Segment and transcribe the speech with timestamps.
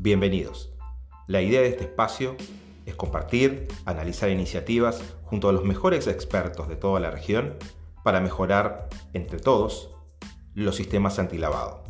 [0.00, 0.72] Bienvenidos.
[1.26, 2.36] La idea de este espacio
[2.86, 7.56] es compartir, analizar iniciativas junto a los mejores expertos de toda la región
[8.04, 9.90] para mejorar entre todos
[10.54, 11.82] los sistemas antilavado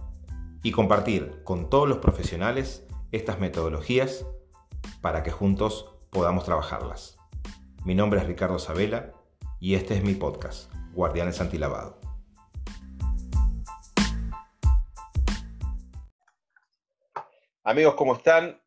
[0.63, 4.25] y compartir con todos los profesionales estas metodologías
[5.03, 7.19] para que juntos podamos trabajarlas.
[7.85, 9.13] Mi nombre es Ricardo Sabela
[9.61, 11.98] y este es mi podcast, Guardianes Antilavado.
[17.69, 18.59] Amigos, ¿cómo están?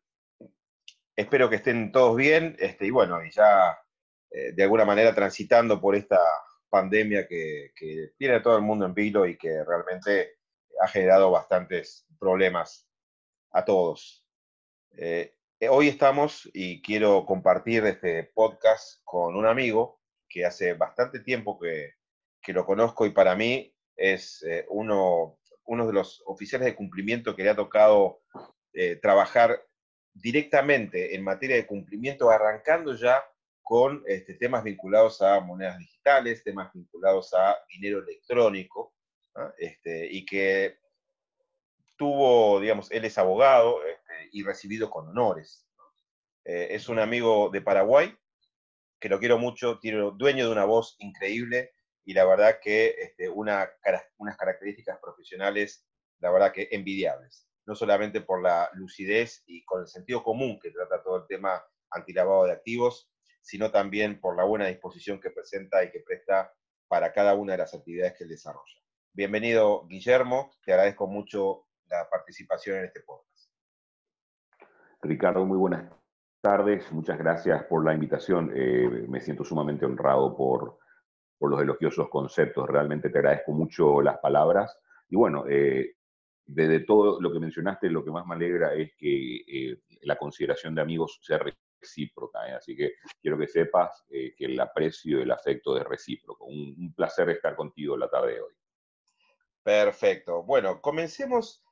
[1.16, 3.76] Espero que estén todos bien este, y bueno, y ya
[4.30, 6.20] eh, de alguna manera transitando por esta
[6.70, 7.72] pandemia que,
[8.16, 10.36] tiene a todo el mundo en vilo y que realmente
[10.80, 12.88] ha generado bastantes problemas
[13.50, 14.24] a todos.
[14.96, 15.34] Eh,
[15.68, 21.94] hoy estamos y quiero compartir este podcast con un amigo que hace bastante tiempo que,
[22.52, 27.42] lo conozco y para mí es eh, uno, uno de los oficiales de cumplimiento que
[27.42, 28.22] le ha tocado
[28.72, 29.64] eh, trabajar
[30.14, 33.24] directamente en materia de cumplimiento, arrancando ya
[33.62, 38.94] con este, temas vinculados a monedas digitales, temas vinculados a dinero electrónico,
[39.58, 40.78] este, y que
[41.96, 45.66] tuvo, digamos, él es abogado este, y recibido con honores.
[46.44, 48.16] Eh, es un amigo de Paraguay,
[49.00, 51.72] que lo quiero mucho, tiene dueño de una voz increíble
[52.04, 53.70] y la verdad que este, una,
[54.18, 55.86] unas características profesionales,
[56.18, 57.48] la verdad que envidiables.
[57.66, 61.62] No solamente por la lucidez y con el sentido común que trata todo el tema
[61.90, 63.10] antilavado de activos,
[63.40, 66.52] sino también por la buena disposición que presenta y que presta
[66.88, 68.82] para cada una de las actividades que él desarrolla.
[69.12, 70.52] Bienvenido, Guillermo.
[70.64, 73.50] Te agradezco mucho la participación en este podcast.
[75.02, 75.92] Ricardo, muy buenas
[76.40, 76.90] tardes.
[76.92, 78.52] Muchas gracias por la invitación.
[78.54, 80.78] Eh, me siento sumamente honrado por,
[81.38, 82.68] por, los elogiosos conceptos.
[82.68, 84.78] Realmente te agradezco mucho las palabras.
[85.08, 85.96] Y bueno, eh,
[86.46, 90.74] desde todo lo que mencionaste, lo que más me alegra es que eh, la consideración
[90.74, 92.48] de amigos sea recíproca.
[92.48, 92.54] ¿eh?
[92.54, 96.46] Así que quiero que sepas eh, que el aprecio y el afecto es recíproco.
[96.46, 98.52] Un, placer estar contigo la tarde de hoy.
[99.62, 100.42] Perfecto.
[100.42, 101.64] Bueno, comencemos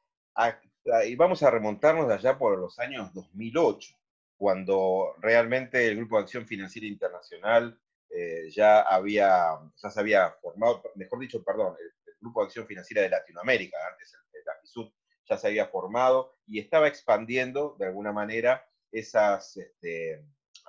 [1.06, 3.94] y vamos a remontarnos allá por los años 2008,
[4.36, 7.78] cuando realmente el Grupo de Acción Financiera Internacional
[8.48, 13.08] ya había, ya se había formado, mejor dicho, perdón, el, Grupo de Acción Financiera de
[13.08, 14.14] Latinoamérica, antes
[15.28, 20.24] ya se había formado y estaba expandiendo de alguna manera esas este,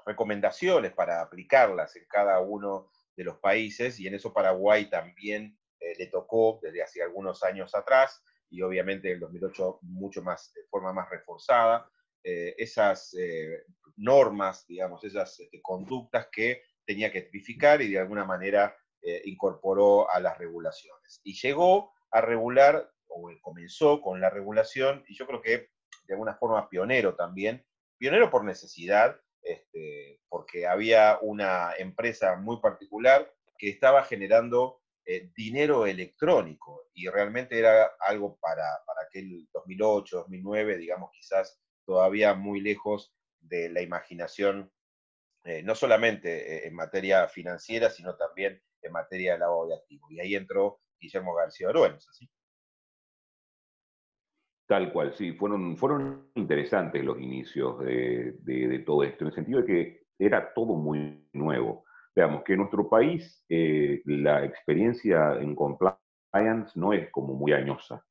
[0.06, 5.96] recomendaciones para aplicarlas en cada uno de los países y en eso Paraguay también eh,
[5.98, 10.64] le tocó desde hace algunos años atrás y obviamente en el 2008 mucho más, de
[10.70, 11.90] forma más reforzada,
[12.24, 13.64] eh, esas eh,
[13.96, 18.76] normas, digamos, esas este, conductas que tenía que tipificar y de alguna manera
[19.24, 21.22] incorporó a las regulaciones.
[21.24, 22.92] Y llegó a regular,
[23.42, 25.70] comenzó con la regulación, y yo creo que
[26.08, 27.66] de alguna forma pionero también,
[27.98, 35.86] pionero por necesidad, este, porque había una empresa muy particular que estaba generando eh, dinero
[35.86, 43.14] electrónico y realmente era algo para, para aquel 2008, 2009, digamos quizás todavía muy lejos
[43.40, 44.72] de la imaginación,
[45.44, 50.12] eh, no solamente eh, en materia financiera, sino también en materia de lavado de activos.
[50.12, 52.30] Y ahí entró Guillermo García Oruenos, ¿así?
[54.72, 59.66] Tal cual, sí, fueron, fueron interesantes los inicios de, todo esto, en el sentido de
[59.66, 61.84] que era todo muy nuevo.
[62.16, 68.02] Veamos que en nuestro país eh, la experiencia en compliance no es como muy añosa.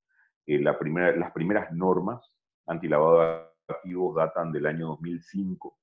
[0.44, 2.30] Eh, las primeras normas
[2.66, 5.78] antilavado de activos datan del año 2005,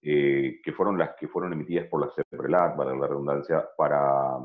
[0.00, 4.38] eh, que fueron las que fueron emitidas por la CEPRELAT, para la redundancia, para,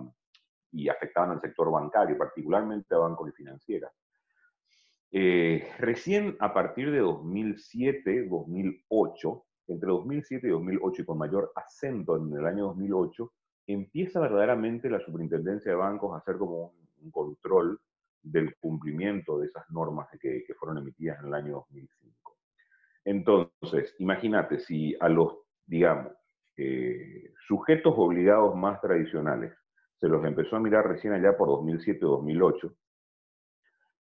[0.73, 3.94] y afectaban al sector bancario, particularmente a bancos y financieras.
[5.11, 12.15] Eh, recién a partir de 2007, 2008, entre 2007 y 2008 y con mayor acento
[12.17, 13.31] en el año 2008,
[13.67, 17.79] empieza verdaderamente la superintendencia de bancos a hacer como un, control
[18.21, 22.38] del cumplimiento de esas normas que, fueron emitidas en el año 2005.
[23.05, 26.13] Entonces, imagínate si a los, digamos,
[26.57, 29.53] eh, sujetos obligados más tradicionales
[29.95, 32.75] se los empezó a mirar recién allá por 2007-2008,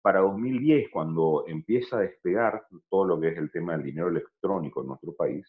[0.03, 4.81] para 2010, cuando empieza a despegar todo lo que es el tema del dinero electrónico
[4.81, 5.47] en nuestro país,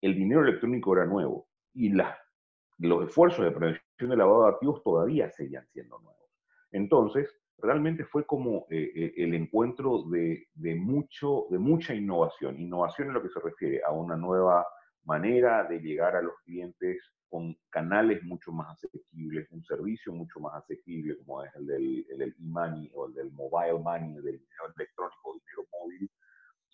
[0.00, 5.30] el dinero electrónico era nuevo y los esfuerzos de prevención de lavado de activos todavía
[5.30, 6.30] seguían siendo nuevos.
[6.72, 10.46] Entonces, realmente fue como eh, eh, el encuentro de,
[10.76, 12.60] mucho, de mucha innovación.
[12.60, 14.66] Innovación en lo que se refiere a una nueva
[15.04, 17.02] manera de llegar a los clientes
[17.36, 22.90] con canales mucho más asequibles, un servicio mucho más asequible como es el del e-money
[22.94, 26.10] o el del mobile money, del dinero electrónico, dinero móvil.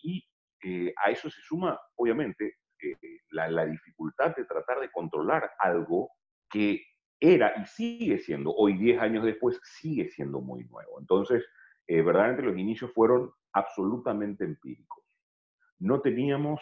[0.03, 0.25] Y
[0.63, 2.95] eh, a eso se suma, obviamente, eh,
[3.31, 6.11] la, dificultad de tratar de controlar algo
[6.49, 6.81] que
[7.19, 10.97] era y sigue siendo, hoy 10 años después, sigue siendo muy nuevo.
[10.97, 11.43] Entonces,
[11.87, 15.03] eh, verdaderamente los inicios fueron absolutamente empíricos.
[15.77, 16.61] No teníamos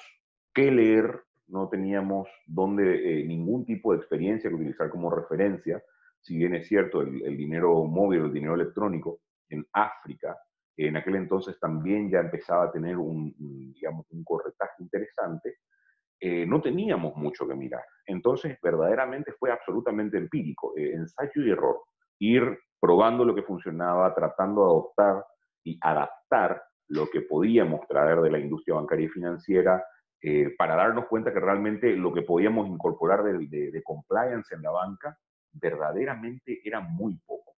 [0.56, 5.84] que leer, no teníamos donde, ningún tipo de experiencia que utilizar como referencia,
[6.22, 10.38] si bien es cierto, el, el dinero móvil, el dinero electrónico en África
[10.88, 13.34] en aquel entonces también ya empezaba a tener un,
[13.74, 15.58] digamos, un corretaje interesante,
[16.20, 17.84] eh, no teníamos mucho que mirar.
[18.06, 21.82] Entonces, verdaderamente fue absolutamente empírico, eh, ensayo y error.
[22.20, 25.26] Ir probando lo que funcionaba, tratando de adoptar
[25.64, 29.84] y adaptar lo que podíamos traer de la industria bancaria y financiera
[30.22, 35.18] eh, para darnos cuenta que realmente lo que podíamos incorporar de compliance en la banca
[35.54, 37.56] verdaderamente era muy poco.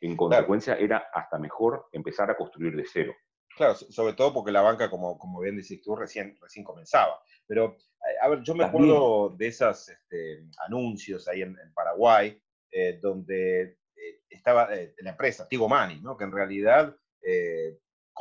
[0.00, 3.14] En consecuencia, era hasta mejor empezar a construir de cero.
[3.56, 7.22] Claro, sobre todo porque la banca, como, como bien decís tú, recién, recién comenzaba.
[7.46, 12.36] Pero, eh, a ver, yo me acuerdo de esos este, anuncios ahí en, Paraguay,
[12.72, 13.62] eh, donde
[13.94, 16.16] eh, estaba la empresa, Tigo Money, ¿no?
[16.16, 16.96] que en realidad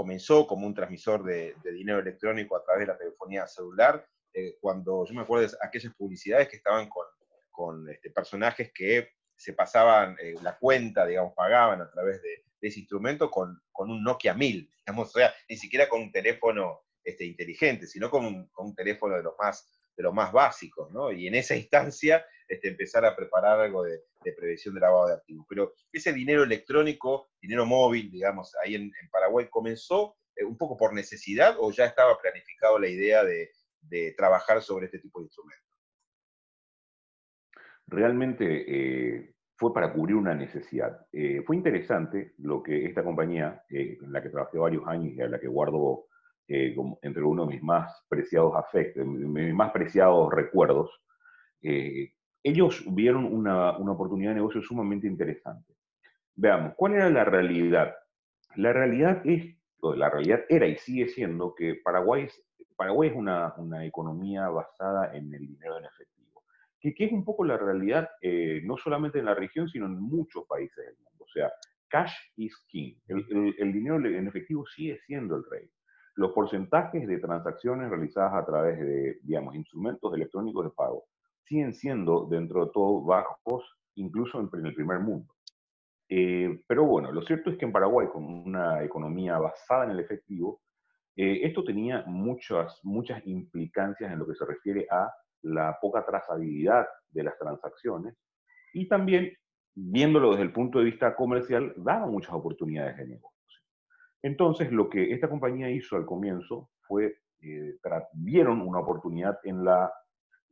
[0.01, 4.03] comenzó como un transmisor de, dinero electrónico a través de la telefonía celular,
[4.59, 7.05] cuando yo me acuerdo de aquellas publicidades que estaban con,
[7.51, 12.79] con este, personajes que se pasaban eh, la cuenta, digamos, pagaban a través de, ese
[12.79, 17.25] instrumento con, con, un Nokia 1000, digamos, o sea, ni siquiera con un teléfono este,
[17.25, 21.11] inteligente, sino con un, con un teléfono de los más de los más básicos, ¿no?
[21.11, 24.01] Y en esa instancia este, empezar a preparar algo de,
[24.35, 25.45] prevención de lavado de activos.
[25.49, 30.93] Pero ese dinero electrónico, dinero móvil, digamos, ahí en, Paraguay, ¿comenzó eh, un poco por
[30.93, 33.51] necesidad o ya estaba planificado la idea de,
[33.81, 35.71] de trabajar sobre este tipo de instrumentos?
[37.91, 41.05] realmente eh, fue para cubrir una necesidad.
[41.11, 45.21] Eh, fue interesante lo que esta compañía, eh, en la que trabajé varios años y
[45.21, 46.05] a la que guardo
[46.47, 50.89] entre uno de mis más preciados afectos, mis más preciados recuerdos,
[52.43, 55.73] ellos vieron una, una oportunidad de negocio sumamente interesante.
[56.35, 57.95] Veamos, ¿cuál era la realidad?
[58.55, 62.43] La realidad es, la realidad era y sigue siendo que Paraguay es,
[62.75, 66.21] Paraguay es una, una economía basada en el dinero en efectivo
[66.81, 70.45] que, es un poco la realidad, eh, no solamente en la región, sino en muchos
[70.47, 71.23] países del mundo.
[71.23, 71.51] O sea,
[71.87, 72.95] cash is king.
[73.07, 75.69] El, dinero en efectivo sigue siendo el rey.
[76.15, 81.05] Los porcentajes de transacciones realizadas a través de, digamos, instrumentos electrónicos de pago
[81.51, 85.33] siguen siendo, dentro de todo, bajos, incluso en, el primer mundo.
[86.07, 89.99] Eh, pero bueno, lo cierto es que en Paraguay, con una economía basada en el
[89.99, 90.61] efectivo,
[91.17, 95.11] eh, esto tenía muchas, muchas implicancias en lo que se refiere a
[95.41, 98.15] la poca trazabilidad de las transacciones
[98.73, 99.33] y también,
[99.75, 103.59] viéndolo desde el punto de vista comercial, daba muchas oportunidades de negocio.
[104.21, 107.75] Entonces, lo que esta compañía hizo al comienzo fue, eh,
[108.13, 109.91] vieron una oportunidad en la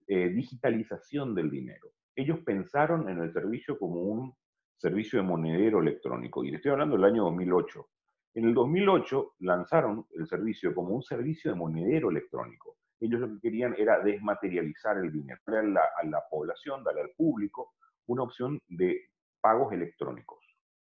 [0.10, 1.94] eh, digitalización del dinero.
[2.14, 4.34] Ellos pensaron en el servicio como un
[4.76, 7.88] servicio de monedero electrónico, y estoy hablando del año 2008.
[8.34, 13.40] En el 2008 lanzaron el servicio como un servicio de monedero electrónico ellos lo que
[13.40, 17.74] querían era desmaterializar el dinero, darle a la, población, darle al público
[18.08, 19.10] una opción de
[19.42, 20.40] pagos electrónicos.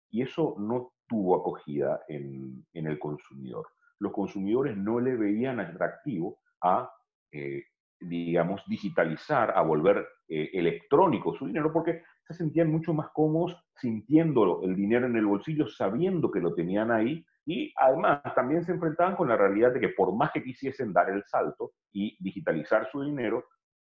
[0.09, 3.67] Y eso no tuvo acogida en, el consumidor.
[3.99, 6.91] Los consumidores no le veían atractivo a,
[7.31, 7.63] eh,
[8.01, 14.61] digamos, digitalizar, a volver eh, electrónico su dinero, porque se sentían mucho más cómodos sintiendo
[14.63, 19.15] el dinero en el bolsillo, sabiendo que lo tenían ahí y además también se enfrentaban
[19.15, 23.01] con la realidad de que por más que quisiesen dar el salto y digitalizar su
[23.01, 23.45] dinero,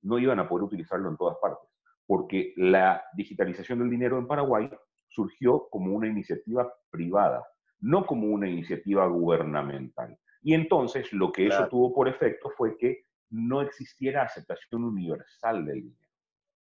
[0.01, 1.69] no iban a poder utilizarlo en todas partes,
[2.05, 4.69] porque la digitalización del dinero en Paraguay
[5.07, 7.45] surgió como una iniciativa privada,
[7.79, 10.17] no como una iniciativa gubernamental.
[10.41, 15.81] Y entonces lo que eso tuvo por efecto fue que no existiera aceptación universal del
[15.81, 16.11] dinero,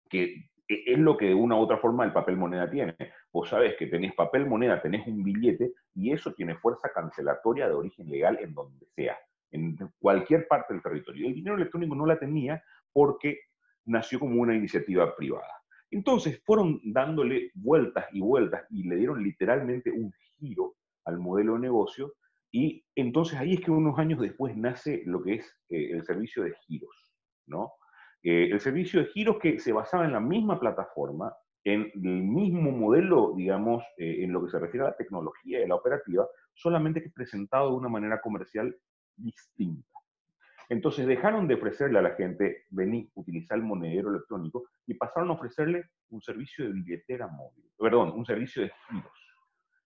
[0.10, 2.96] que e, es lo que de una u otra forma el papel moneda tiene.
[3.34, 7.74] Vos sabés que tenés papel moneda, tenés un billete y eso tiene fuerza cancelatoria de
[7.74, 9.18] origen legal en donde sea,
[9.50, 11.28] en cualquier parte del territorio.
[11.28, 12.64] El dinero electrónico no la tenía
[12.94, 13.40] porque
[13.86, 15.64] nació como una iniciativa privada.
[15.90, 20.76] Entonces fueron dándole vueltas y vueltas y le dieron literalmente un giro
[21.06, 22.14] al modelo de negocio
[22.52, 26.44] y entonces ahí es que unos años después nace lo que es eh, el servicio
[26.44, 27.14] de giros,
[27.48, 27.74] ¿no?
[28.24, 32.72] Eh, el servicio de giros que se basaba en la misma plataforma, en el mismo
[32.72, 37.02] modelo, digamos, eh, en lo que se refiere a la tecnología y la operativa, solamente
[37.02, 38.76] que presentado de una manera comercial
[39.16, 39.88] distinta.
[40.70, 45.34] Entonces dejaron de ofrecerle a la gente, venir, utilizar el monedero electrónico y pasaron a
[45.34, 49.11] ofrecerle un servicio de billetera móvil, perdón, un servicio de giros.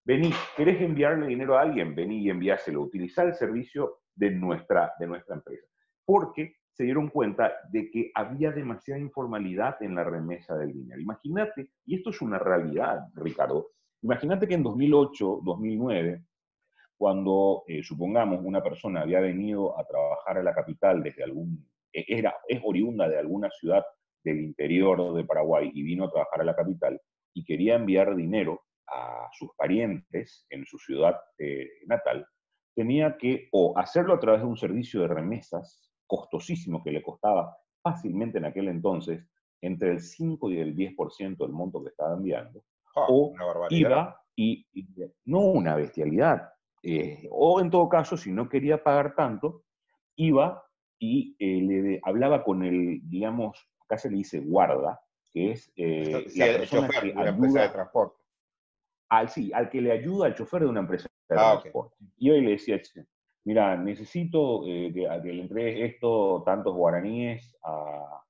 [0.06, 1.96] Vení, ¿querés enviarle dinero a alguien?
[1.96, 2.82] Vení y enviáselo.
[2.82, 5.68] Utilizar el servicio de nuestra, de nuestra empresa.
[6.08, 11.02] porque se dieron cuenta de que había demasiada informalidad en la remesa del dinero.
[11.02, 13.70] Imagínate, y esto es una realidad, Ricardo,
[14.04, 16.26] imagínate que en 2008, 2009,
[16.98, 22.06] cuando, eh, supongamos, una persona había venido a trabajar a la capital desde algún, e,
[22.08, 23.84] era, es oriunda de alguna ciudad
[24.24, 27.02] del interior de Paraguay y vino a trabajar a la capital
[27.34, 32.27] y quería enviar dinero a sus parientes en su ciudad eh, natal,
[32.75, 37.58] tenía que o hacerlo a través de un servicio de remesas costosísimo que le costaba
[37.82, 39.25] fácilmente en aquel entonces
[39.62, 42.63] entre el 5 y el 10% del monto que estaba enviando,
[42.96, 43.34] ah, o
[43.70, 44.65] iba y,
[45.25, 46.50] no una bestialidad,
[46.84, 49.63] eh, o en todo caso, si no quería pagar tanto,
[50.15, 50.63] iba
[51.00, 55.00] y eh, le hablaba con el, digamos, acá se le dice guarda,
[55.32, 58.25] que es eh, la persona que ayuda, empresa de transporte.
[59.10, 61.96] Al, sí, al que le ayuda al chofer de una empresa de ah, transporte.
[62.18, 62.82] Y hoy le decía,
[63.44, 64.92] mira, necesito que,
[65.24, 68.24] le entregues esto, tantos guaraníes, a,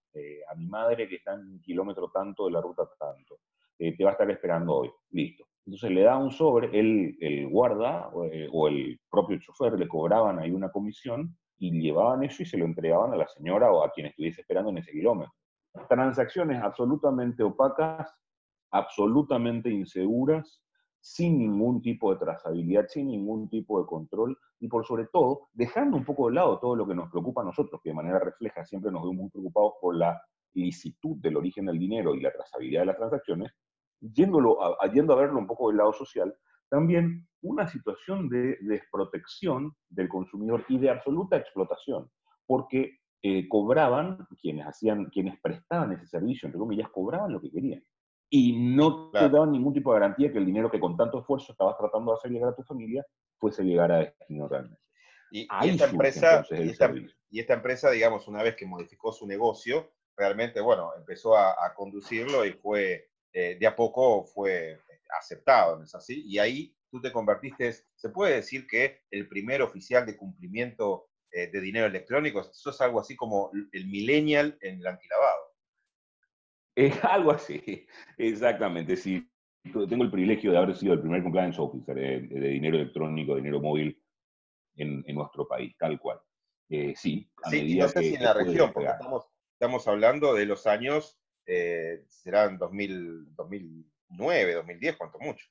[0.50, 3.39] a, mi madre que está en un kilómetro tanto de la ruta tanto.
[3.77, 4.91] te va a estar esperando hoy.
[5.12, 5.46] Listo.
[5.65, 10.38] Entonces le da un sobre, él, el guarda eh, o el propio chofer le cobraban
[10.38, 13.91] ahí una comisión y llevaban eso y se lo entregaban a la señora o a
[13.91, 15.34] quien estuviese esperando en ese kilómetro.
[15.89, 18.13] Transacciones absolutamente opacas,
[18.72, 20.62] absolutamente inseguras,
[21.05, 25.97] sin ningún tipo de trazabilidad, sin ningún tipo de control y por sobre todo dejando
[25.97, 28.65] un poco de lado todo lo que nos preocupa a nosotros, que de manera refleja
[28.65, 30.19] siempre nos vemos muy preocupados por la
[30.55, 33.51] licitud del origen del dinero y la trazabilidad de las transacciones,
[34.00, 36.35] yéndolo a, yendo a verlo un poco del lado social,
[36.69, 42.09] también una situación de desprotección del consumidor y de absoluta explotación,
[42.47, 47.83] porque eh, cobraban, quienes, hacían, quienes prestaban ese servicio, entre comillas, cobraban lo que querían.
[48.29, 51.51] Y no te daban ningún tipo de garantía que el dinero que con tanto esfuerzo
[51.51, 53.05] estabas tratando de hacer llegar a tu familia
[53.38, 54.82] fuese llegar a destino realmente.
[55.32, 56.46] Y, esta empresa,
[57.29, 62.46] y esta, empresa, digamos, una vez que modificó su negocio, realmente, bueno, empezó a conducirlo
[62.46, 64.79] y fue eh, de a poco fue
[65.20, 66.24] aceptado, ¿no es así?
[66.25, 71.48] Y ahí tú te convertiste, se puede decir que el primer oficial de cumplimiento eh,
[71.48, 75.44] de dinero electrónico, eso es algo así como el millennial en el antilavado.
[76.75, 79.27] Es algo así, exactamente, sí.
[79.63, 84.00] Tengo el privilegio de haber sido el primer compliance officer de, dinero electrónico, dinero móvil
[84.75, 86.20] en, nuestro país, tal cual.
[86.70, 90.46] Eh, sí, a sí, no sé si en la región, porque estamos, estamos hablando de
[90.46, 95.48] los años eh, será en 2009, 2010, cuanto mucho.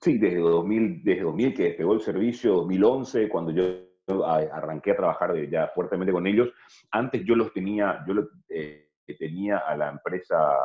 [0.00, 5.34] Sí, desde 2000, desde 2000 que despegó el servicio, 2011, cuando yo arranqué a trabajar
[5.48, 6.50] ya fuertemente con ellos.
[6.90, 8.14] Antes yo los tenía, yo
[8.48, 10.56] eh, tenía a la empresa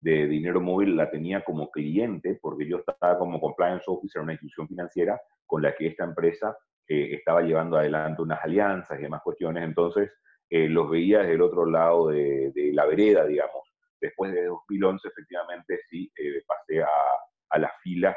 [0.00, 4.32] de dinero móvil, la tenía como cliente, porque yo estaba como compliance officer en una
[4.34, 6.54] institución financiera con la que esta empresa
[6.86, 9.64] eh, estaba llevando adelante unas alianzas y demás cuestiones.
[9.64, 10.10] Entonces,
[10.50, 13.66] los veía desde el otro lado de, la vereda, digamos
[14.00, 18.16] después de 2011 efectivamente sí eh, pasé a, las filas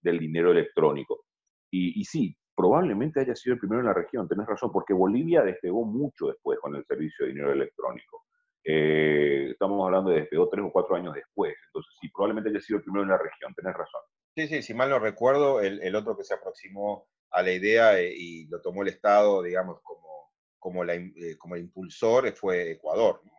[0.00, 1.24] del dinero electrónico.
[1.70, 5.84] Y, sí, probablemente haya sido el primero en la región, tenés razón, porque Bolivia despegó
[5.84, 8.24] mucho después con el servicio de dinero electrónico.
[8.64, 12.78] Eh, estamos hablando de despegó tres o cuatro años después, entonces sí, probablemente haya sido
[12.78, 14.00] el primero en la región, tenés razón.
[14.36, 18.12] Sí, sí, si mal no recuerdo, el, otro que se aproximó a la idea eh,
[18.14, 20.94] y lo tomó el Estado, digamos, como, como, la,
[21.38, 23.20] como el impulsor fue Ecuador.
[23.24, 23.32] ¿no?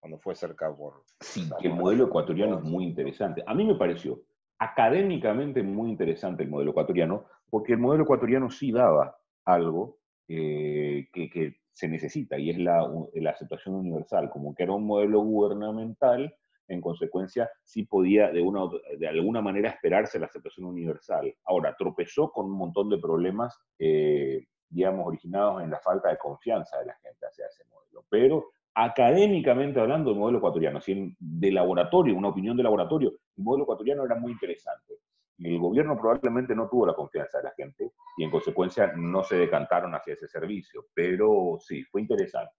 [0.00, 1.04] cuando fue cerca por...
[1.20, 3.44] Sí, que el modelo ecuatoriano es muy interesante.
[3.46, 4.22] A mí me pareció
[4.58, 11.59] académicamente muy interesante el modelo ecuatoriano, porque el modelo ecuatoriano sí daba algo eh, que,
[11.72, 12.86] se necesita, y es la,
[13.30, 16.34] aceptación universal, como que era un modelo gubernamental,
[16.68, 18.60] en consecuencia sí podía de, una,
[18.98, 21.34] de alguna manera esperarse la aceptación universal.
[21.44, 26.78] Ahora, tropezó con un montón de problemas, eh, digamos, originados en la falta de confianza
[26.78, 32.16] de la gente hacia ese modelo, pero académicamente hablando, el modelo ecuatoriano, si de laboratorio,
[32.16, 34.94] una opinión de laboratorio, el modelo ecuatoriano era muy interesante.
[35.42, 39.36] El gobierno probablemente no tuvo la confianza de la gente y en consecuencia no se
[39.36, 42.52] decantaron hacia ese servicio, pero sí, fue interesante.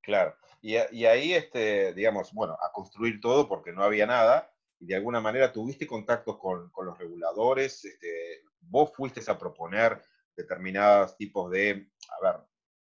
[0.00, 4.96] Claro, y, ahí, este, digamos, bueno, a construir todo porque no había nada y de
[4.96, 10.00] alguna manera tuviste contactos con, con los reguladores, este, vos fuiste a proponer
[10.36, 12.40] determinados tipos de, a ver,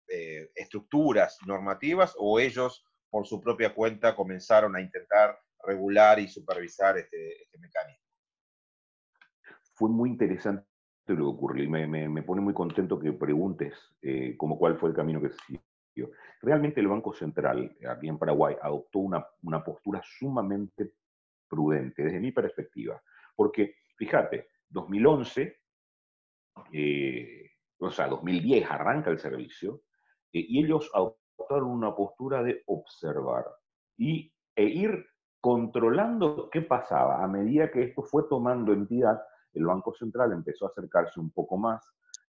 [0.09, 6.99] eh, estructuras normativas o ellos por su propia cuenta comenzaron a intentar regular y supervisar
[6.99, 8.08] este, este mecanismo?
[9.79, 10.67] Fue muy interesante
[11.07, 14.97] lo que ocurrió y me, pone muy contento que preguntes eh, como cuál fue el
[14.97, 16.11] camino que se siguió.
[16.43, 20.95] Realmente el Banco Central aquí en Paraguay adoptó una, una postura sumamente
[21.49, 23.01] prudente desde mi perspectiva,
[23.37, 25.57] porque fíjate, 2011,
[26.73, 29.83] eh, o sea, 2010 arranca el servicio,
[30.33, 33.45] eh, y ellos adoptaron una postura de observar
[33.97, 35.07] y, e ir
[35.41, 37.23] controlando qué pasaba.
[37.23, 39.21] A medida que esto fue tomando entidad,
[39.59, 41.85] el Banco Central empezó a acercarse un poco más,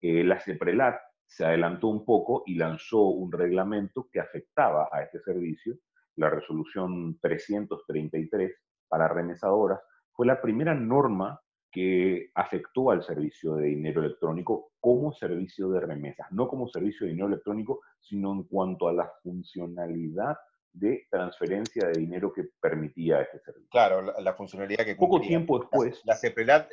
[0.00, 5.20] eh, la CEPRELAT se adelantó un poco y lanzó un reglamento que afectaba a este
[5.20, 5.76] servicio,
[6.16, 8.52] la resolución 333
[8.88, 9.80] para remesadoras,
[10.12, 11.40] fue la primera norma
[11.72, 17.12] que afectó al servicio de dinero electrónico como servicio de remesas, no como servicio de
[17.12, 20.36] dinero electrónico, sino en cuanto a la funcionalidad
[20.74, 23.68] de transferencia de dinero que permitía este servicio.
[23.70, 26.02] Claro, la, funcionalidad que Poco tiempo después...
[26.04, 26.68] La, CEPRELAT,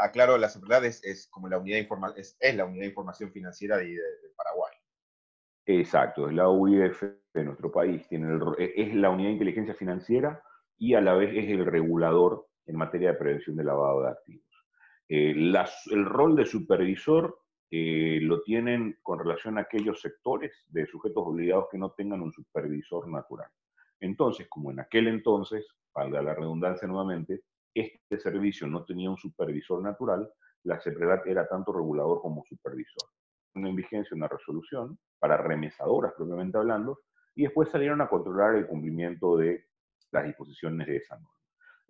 [0.00, 3.76] aclaro, la CEPRELAT es, como la unidad de es, es, la unidad de información financiera
[3.76, 3.98] de,
[4.36, 4.72] Paraguay.
[5.66, 7.02] Exacto, es la UIF
[7.34, 8.26] de nuestro país, tiene
[8.58, 10.42] e, es la unidad de inteligencia financiera
[10.78, 14.66] y a la vez es el regulador en materia de prevención de lavado de activos.
[15.08, 15.34] Eh,
[15.90, 17.41] el rol de supervisor
[17.74, 22.30] eh, lo tienen con relación a aquellos sectores de sujetos obligados que no tengan un
[22.30, 23.48] supervisor natural.
[23.98, 29.82] Entonces, como en aquel entonces, valga la redundancia nuevamente, este servicio no tenía un supervisor
[29.82, 30.30] natural,
[30.64, 33.08] la CEPREDAT era tanto regulador como supervisor.
[33.54, 36.98] En vigencia una resolución para remesadoras propiamente hablando,
[37.34, 39.64] y después salieron a controlar el cumplimiento de
[40.10, 41.41] las disposiciones de esa norma.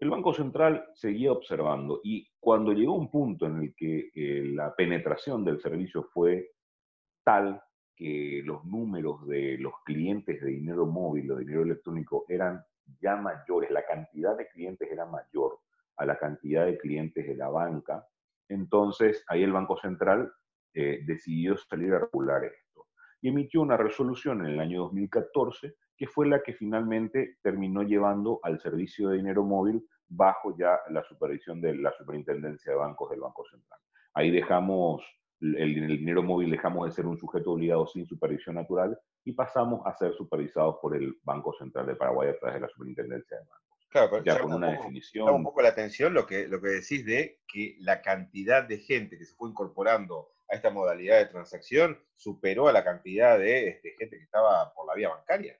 [0.02, 4.75] El Banco Central seguía observando y cuando llegó un punto en el que eh, la
[4.75, 6.54] penetración del servicio fue
[7.23, 7.62] tal
[7.94, 12.64] que los números de los clientes de dinero móvil o dinero electrónico eran
[13.00, 15.61] ya mayores, la cantidad de clientes era mayor
[15.97, 18.04] a la cantidad de clientes de la banca,
[18.49, 20.32] entonces ahí el Banco Central
[20.75, 22.88] eh, decidió salir a regular esto
[23.21, 28.40] y emitió una resolución en el año 2014 que fue la que finalmente terminó llevando
[28.42, 33.21] al servicio de dinero móvil bajo ya la supervisión de la Superintendencia de Bancos del
[33.21, 33.81] Banco Central.
[34.14, 35.02] Ahí dejamos
[35.40, 39.95] el, dinero móvil, dejamos de ser un sujeto obligado sin supervisión natural y pasamos a
[39.97, 43.58] ser supervisados por el Banco Central de Paraguay a través de la Superintendencia de Bancos.
[43.89, 45.28] Claro, pero ya con una definición.
[45.28, 49.19] un poco la atención lo que, lo que decís de que la cantidad de gente
[49.19, 53.91] que se fue incorporando a esta modalidad de transacción superó a la cantidad de este,
[53.99, 55.58] gente que estaba por la vía bancaria.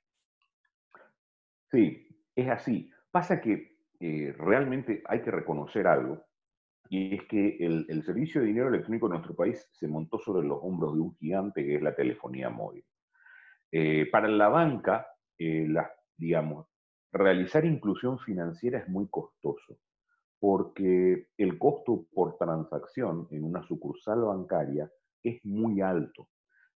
[1.71, 2.91] Sí, es así.
[3.11, 3.72] Pasa que
[4.05, 6.27] eh, realmente hay que reconocer algo,
[6.89, 10.59] y es que el, servicio de dinero electrónico en nuestro país se montó sobre los
[10.61, 12.85] hombros de un gigante que es la telefonía móvil.
[13.71, 15.07] Eh, para la banca,
[15.39, 15.73] eh,
[16.17, 16.67] digamos,
[17.13, 19.79] realizar inclusión financiera es muy costoso,
[20.41, 24.91] porque el costo por transacción en una sucursal bancaria
[25.23, 26.29] es muy alto.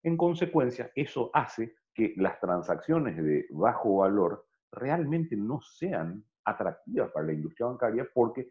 [0.02, 7.26] En consecuencia, eso hace que las transacciones de bajo valor realmente no sean atractivas para
[7.26, 8.48] la industria bancaria porque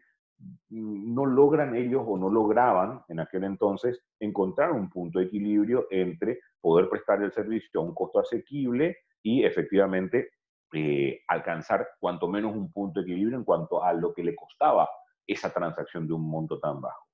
[0.70, 6.40] no logran ellos o no lograban en aquel entonces encontrar un punto de equilibrio entre
[6.60, 10.30] poder prestar el servicio a un costo asequible y efectivamente
[10.72, 14.88] eh, alcanzar cuanto menos un punto de equilibrio en cuanto a lo que le costaba
[15.26, 17.06] esa transacción de un monto tan bajo.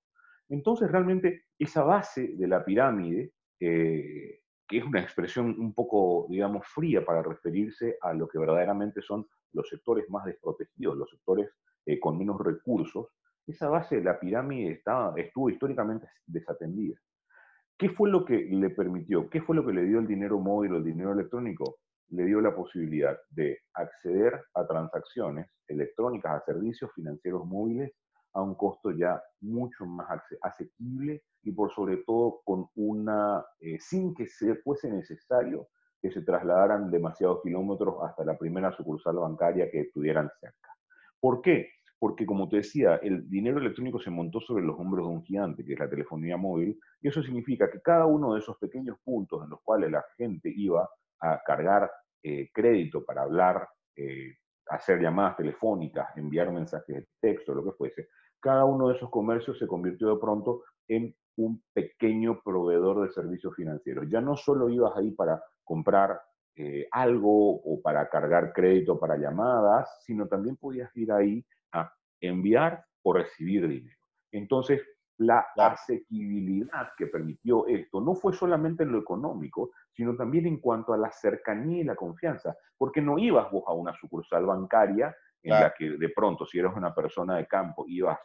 [0.49, 4.41] Entonces realmente esa base de la pirámide, eh,
[4.71, 9.27] que es una expresión un poco, digamos, fría para referirse a lo que verdaderamente son
[9.53, 11.51] los sectores más desprotegidos, los sectores
[11.85, 13.09] eh, con menos recursos,
[13.49, 16.97] esa base de la pirámide estaba, estuvo históricamente desatendida.
[17.77, 19.29] ¿Qué fue lo que le permitió?
[19.29, 21.79] ¿Qué fue lo que le dio el dinero móvil o el dinero electrónico?
[22.11, 27.91] Le dio la posibilidad de acceder a transacciones electrónicas, a servicios financieros móviles
[28.33, 34.15] a un costo ya mucho más asequible y por sobre todo con una, eh, sin
[34.15, 35.69] que se fuese necesario
[36.01, 40.71] que se trasladaran demasiados kilómetros hasta la primera sucursal bancaria que estuvieran cerca.
[41.21, 41.69] ¿Por qué?
[41.99, 45.65] Porque, como te decía, el dinero electrónico se montó sobre los hombros de un gigante,
[45.65, 49.45] que es la telefonía móvil, y eso significa que cada uno de esos pequeños puntos
[49.45, 50.89] en los cuales la gente iba
[51.21, 51.91] a cargar
[52.23, 54.37] eh, crédito para hablar, eh,
[54.71, 58.09] hacer llamadas telefónicas, enviar mensajes de texto, lo que fuese,
[58.41, 63.55] cada uno de esos comercios se convirtió de pronto en un pequeño proveedor de servicios
[63.55, 64.07] financieros.
[64.09, 66.21] Ya no solo ibas ahí para comprar
[66.57, 72.85] eh, algo o para cargar crédito para llamadas, sino también podías ir ahí a enviar
[73.03, 73.97] o recibir dinero.
[74.33, 74.83] Entonces,
[75.21, 80.95] la asequibilidad que permitió esto no fue solamente en lo económico, sino también en cuanto
[80.95, 85.53] a la cercanía y la confianza, porque no ibas vos a una sucursal bancaria en
[85.53, 88.19] la que de pronto, si eras una persona de campo, ibas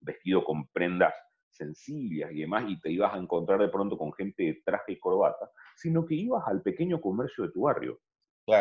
[0.00, 1.14] vestido con prendas
[1.48, 4.98] sencillas y demás, y te ibas a encontrar de pronto con gente de traje y
[4.98, 8.00] corbata, sino que ibas al pequeño comercio de tu barrio,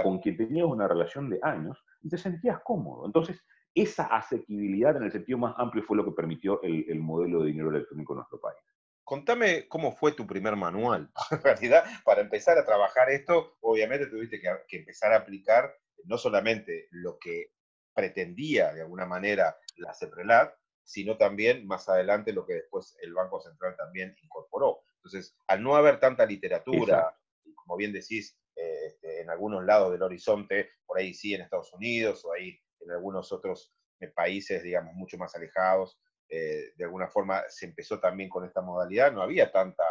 [0.03, 3.07] con quien tenías una relación de años y te sentías cómodo.
[3.07, 7.47] Entonces, esa asequibilidad en el sentido más amplio fue lo que permitió el, modelo de
[7.47, 8.57] dinero electrónico en nuestro país.
[9.03, 11.11] contame cómo fue tu primer manual.
[11.31, 15.73] En realidad, para empezar a trabajar esto, obviamente tuviste que, empezar a aplicar
[16.05, 17.51] no solamente lo que
[17.93, 20.53] pretendía de alguna manera la CEPRELAT,
[20.83, 24.81] sino también más adelante lo que después el Banco Central también incorporó.
[24.95, 27.15] Entonces, al no haber tanta literatura,
[27.55, 31.71] como bien decís, eh, este, en algunos lados del horizonte, por ahí sí en Estados
[31.73, 37.07] Unidos o ahí en algunos otros eh, países, digamos, mucho más alejados, eh, de alguna
[37.07, 39.83] forma se empezó también con esta modalidad, no había tanta,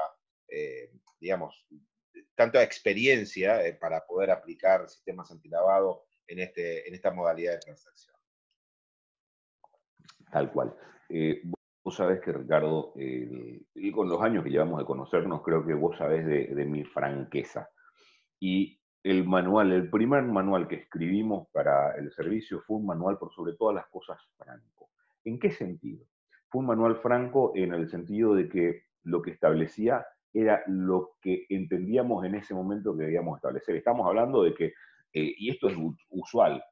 [1.20, 1.66] digamos,
[2.34, 8.16] tanta experiencia para poder aplicar sistemas antilavado en, este, en esta modalidad de transacción.
[10.32, 10.74] Tal cual.
[11.84, 12.92] Vos sabés que, Ricardo,
[13.82, 17.70] y con los años que llevamos de conocernos, creo que vos sabés de, mi franqueza.
[18.38, 23.32] Y el manual, el primer manual que escribimos para el servicio fue un manual por
[23.32, 24.90] sobre todas las cosas franco.
[25.24, 26.04] ¿En qué sentido?
[26.48, 31.46] Fue un manual franco en el sentido de que lo que establecía era lo que
[31.48, 33.76] entendíamos en ese momento que debíamos establecer.
[33.76, 34.66] Estamos hablando de que,
[35.12, 35.76] eh, y esto es
[36.10, 36.62] usual,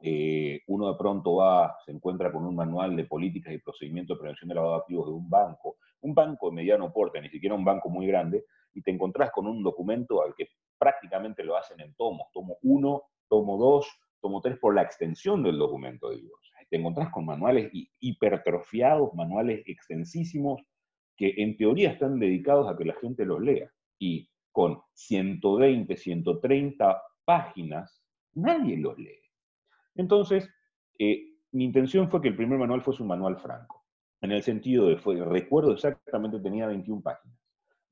[0.00, 4.20] eh, uno de pronto va, se encuentra con un manual de políticas y procedimientos de
[4.20, 7.54] prevención de lavado de activos de un banco, un banco de mediano porte, ni siquiera
[7.54, 10.48] un banco muy grande, y te encontrás con un documento al que
[10.78, 13.86] prácticamente lo hacen en tomos, tomo 1, tomo 2,
[14.20, 16.36] tomo 3 por la extensión del documento, digo.
[16.70, 20.62] te encontrás con manuales hipertrofiados, manuales extensísimos,
[21.16, 23.70] que en teoría están dedicados a que la gente los lea.
[23.98, 28.02] Y con 120, 130 páginas,
[28.34, 29.20] nadie los lee.
[29.94, 30.48] Entonces,
[30.98, 33.84] eh, mi intención fue que el primer manual fuese un manual franco,
[34.20, 37.38] en el sentido de, fue, recuerdo exactamente, tenía 21 páginas.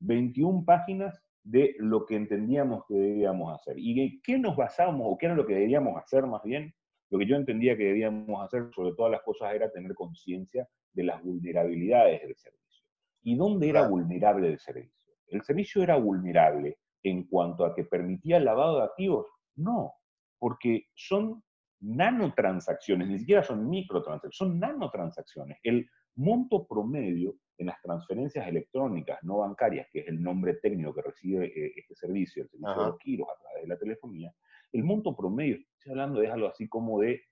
[0.00, 3.78] 21 páginas de lo que entendíamos que debíamos hacer.
[3.78, 6.74] ¿Y de qué nos basábamos o qué era lo que debíamos hacer más bien?
[7.08, 11.04] Lo que yo entendía que debíamos hacer sobre todas las cosas era tener conciencia de
[11.04, 12.84] las vulnerabilidades del servicio.
[13.22, 15.14] ¿Y dónde era vulnerable el servicio?
[15.28, 19.26] ¿El servicio era vulnerable en cuanto a que permitía el lavado de activos?
[19.54, 19.92] No,
[20.40, 21.44] porque son
[21.80, 25.58] nanotransacciones, ni siquiera son microtransacciones, son nanotransacciones.
[25.62, 31.02] El monto promedio en las transferencias electrónicas no bancarias, que es el nombre técnico que
[31.02, 34.34] recibe eh, este servicio, el servicio de los giros a través de la telefonía,
[34.72, 37.22] el monto promedio, estoy hablando de algo así como de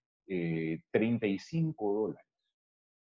[0.90, 2.26] 35 eh, dólares.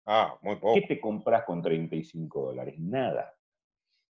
[0.06, 0.74] Ah, muy poco.
[0.74, 2.74] ¿Qué te compras con 35 dólares?
[2.78, 3.34] Nada.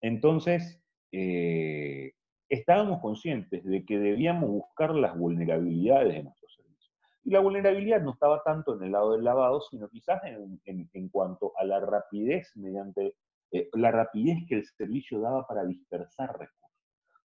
[0.00, 2.12] Entonces, eh,
[2.48, 6.59] estábamos conscientes de que debíamos buscar las vulnerabilidades de nuestros
[7.25, 11.53] y la vulnerabilidad no estaba tanto en el lado del lavado, sino quizás en, cuanto
[11.57, 13.15] a la rapidez mediante
[13.53, 16.71] eh, la rapidez que el servicio daba para dispersar recursos.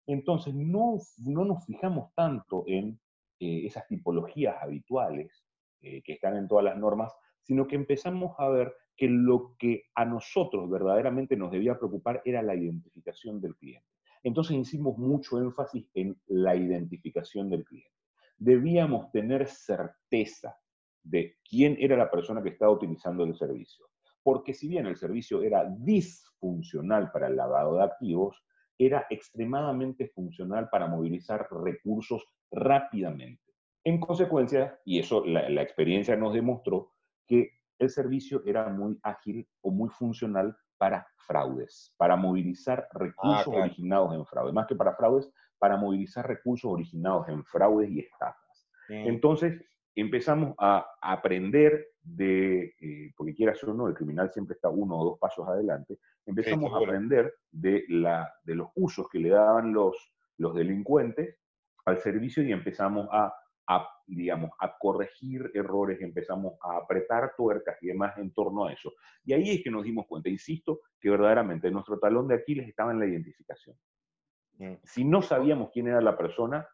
[0.05, 2.99] Entonces, no, no nos fijamos tanto en
[3.39, 5.43] eh, esas tipologías habituales
[5.81, 9.83] eh, que están en todas las normas, sino que empezamos a ver que lo que
[9.95, 13.87] a nosotros verdaderamente nos debía preocupar era la identificación del cliente.
[14.23, 17.96] Entonces hicimos mucho énfasis en la identificación del cliente
[18.37, 20.57] debíamos tener certeza
[21.03, 23.85] de quién era la persona que estaba utilizando el servicio.
[24.23, 28.43] Porque si bien el servicio era disfuncional para el lavado de activos,
[28.77, 33.41] era extremadamente funcional para movilizar recursos rápidamente.
[33.83, 36.91] En consecuencia, y eso la, experiencia nos demostró,
[37.25, 43.47] que el servicio era muy ágil o muy funcional para fraudes, para movilizar ah, recursos
[43.47, 44.51] originados en fraude.
[44.51, 48.67] Más que para fraudes, para movilizar recursos originados en fraudes y estafas.
[48.89, 49.61] Entonces,
[49.95, 55.05] empezamos a aprender de, eh, porque quieras o no, el criminal siempre está uno o
[55.05, 60.13] dos pasos adelante, empezamos a aprender de, la, de los usos que le daban los,
[60.37, 61.37] los delincuentes
[61.85, 63.33] al servicio y empezamos a,
[63.67, 68.93] a, digamos, a corregir errores, empezamos a apretar tuercas y demás en torno a eso.
[69.25, 72.91] Y ahí es que nos dimos cuenta, insisto, que verdaderamente nuestro talón de Aquiles estaba
[72.91, 73.75] en la identificación.
[74.57, 74.73] Mm.
[74.83, 76.67] Si no sabíamos quién era la persona,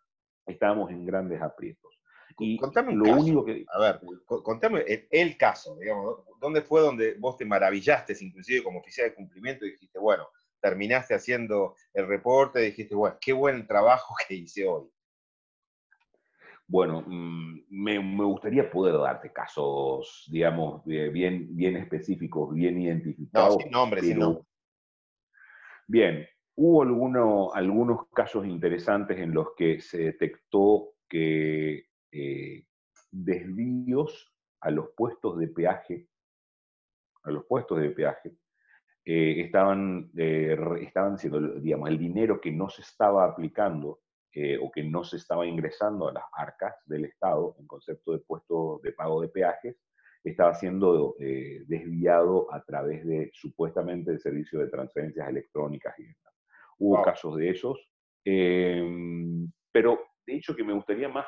[0.45, 1.93] estábamos en grandes aprietos.
[2.39, 3.65] Y contame lo único que...
[3.71, 9.09] A ver, contame el, caso, digamos, ¿dónde fue donde vos te maravillaste, inclusive como oficial
[9.09, 10.27] de cumplimiento, y dijiste, bueno,
[10.59, 14.89] terminaste haciendo el reporte, y dijiste, bueno, qué buen trabajo que hice hoy?
[16.65, 23.57] Bueno, mm, me, gustaría poder darte casos, digamos, bien, bien específicos, bien identificados.
[23.57, 24.43] No, sin nombre, sin nombre.
[25.87, 32.65] Bien, Hubo algunos casos interesantes en los que se detectó que eh,
[33.11, 36.07] desvíos a los puestos de peaje,
[37.23, 38.37] a los puestos de peaje,
[39.03, 43.99] eh, estaban, eh, estaban siendo, digamos, el dinero que no se estaba aplicando
[44.61, 48.79] o que no se estaba ingresando a las arcas del Estado en concepto de puesto
[48.81, 49.77] de pago de peajes,
[50.23, 51.15] estaba siendo
[51.67, 56.32] desviado a través de supuestamente el servicio de transferencias electrónicas y demás.
[56.83, 57.79] Hubo casos de esos,
[58.25, 61.25] em, pero de hecho que me gustaría más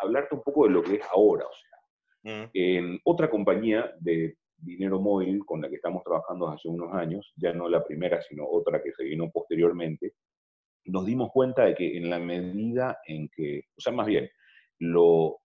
[0.00, 2.50] hablarte un poco de lo que es ahora, o sea, mm.
[2.54, 7.52] en otra compañía de dinero móvil con la que estamos trabajando hace unos años, ya
[7.52, 10.14] no la primera, sino otra que se vino posteriormente,
[10.86, 14.28] nos dimos cuenta de que en la medida en que, o sea, más bien,
[14.78, 15.40] lo,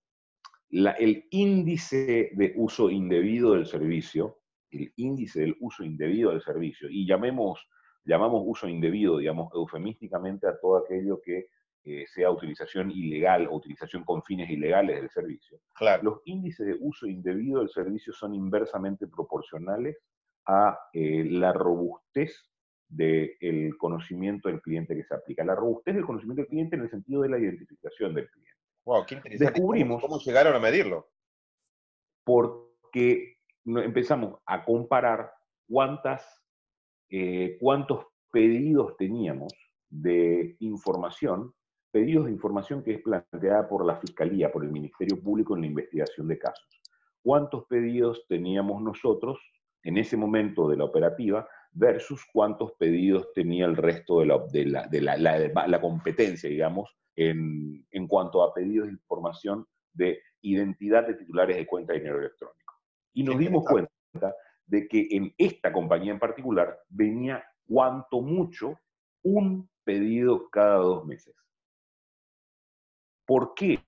[0.70, 4.40] el índice de uso indebido del servicio,
[4.72, 7.68] el índice del uso indebido del servicio, y llamemos,
[8.06, 11.48] llamamos uso indebido, digamos, eufemísticamente a todo aquello que
[11.86, 15.60] eh, sea utilización ilegal o utilización con fines ilegales del servicio.
[15.74, 16.04] Claro.
[16.04, 19.98] Los índices de uso indebido del servicio son inversamente proporcionales
[20.46, 22.50] a eh, la robustez
[22.90, 25.44] del conocimiento del cliente que se aplica.
[25.46, 28.60] La robustez del conocimiento del cliente en el sentido de la identificación del cliente.
[28.86, 29.54] Wow, qué interesante.
[29.54, 30.02] Descubrimos.
[30.02, 31.10] ¿Cómo, llegaron a medirlo?
[32.24, 35.32] Porque empezamos a comparar
[35.68, 36.39] cuántas,
[37.10, 39.54] eh, cuántos pedidos teníamos
[39.90, 41.54] de información,
[41.92, 45.68] pedidos de información que es planteada por la Fiscalía, por el Ministerio Público en la
[45.68, 46.82] investigación de casos.
[47.22, 49.40] ¿Cuántos pedidos teníamos nosotros
[49.84, 54.26] en ese momento de la operativa versus cuántos pedidos tenía el resto de
[54.66, 61.08] la, de la, la competencia, digamos, en, en, cuanto a pedidos de información de identidad
[61.08, 62.74] de titulares de cuenta de dinero electrónico.
[63.14, 63.92] Y nos dimos cuenta
[64.70, 68.80] de que en esta compañía en particular venía cuanto mucho
[69.24, 71.36] un pedido cada dos meses.
[73.26, 73.80] ¿Por qué?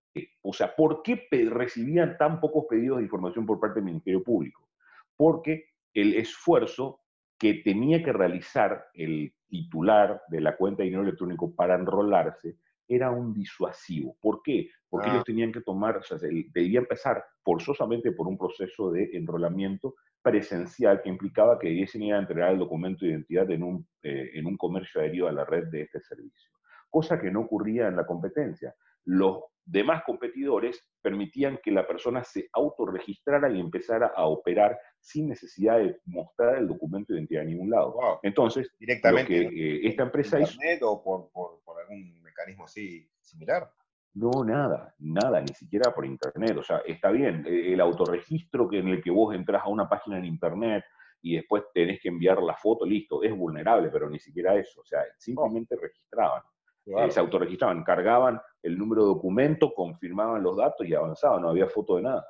[0.41, 4.67] O sea, ¿por qué recibían tan pocos pedidos de información por parte del Ministerio Público?
[5.15, 7.01] Porque el esfuerzo
[7.37, 13.09] que tenía que realizar el titular de la cuenta de dinero electrónico para enrolarse era
[13.09, 14.17] un disuasivo.
[14.19, 14.69] ¿Por qué?
[14.89, 15.25] Porque ellos ah.
[15.25, 21.09] tenían que tomar, o sea, debía empezar forzosamente por un proceso de enrolamiento presencial que
[21.09, 24.57] implicaba que debiesen ir a entregar el documento de identidad en un, eh, en un
[24.57, 26.51] comercio adherido a la red de este servicio.
[26.89, 28.75] Cosa que no ocurría en la competencia.
[29.05, 35.79] Los demás competidores permitían que la persona se autorregistrara y empezara a operar sin necesidad
[35.79, 38.19] de mostrar el documento de identidad a ningún lado.
[38.21, 40.59] Entonces, directamente que, eh, esta empresa hizo...
[40.91, 43.71] o por, por, algún mecanismo así similar?
[44.13, 46.57] No, nada, nada, ni siquiera por internet.
[46.57, 49.87] O sea, está bien, eh, el autorregistro que en el que vos entras a una
[49.87, 50.83] página en internet
[51.21, 54.81] y después tenés que enviar la foto, listo, es vulnerable, pero ni siquiera eso.
[54.81, 56.41] O sea, simplemente registraban.
[56.85, 61.67] Eh, se autorregistraban, cargaban el número de documento, confirmaban los datos y avanzaban, no había
[61.67, 62.25] foto de nada.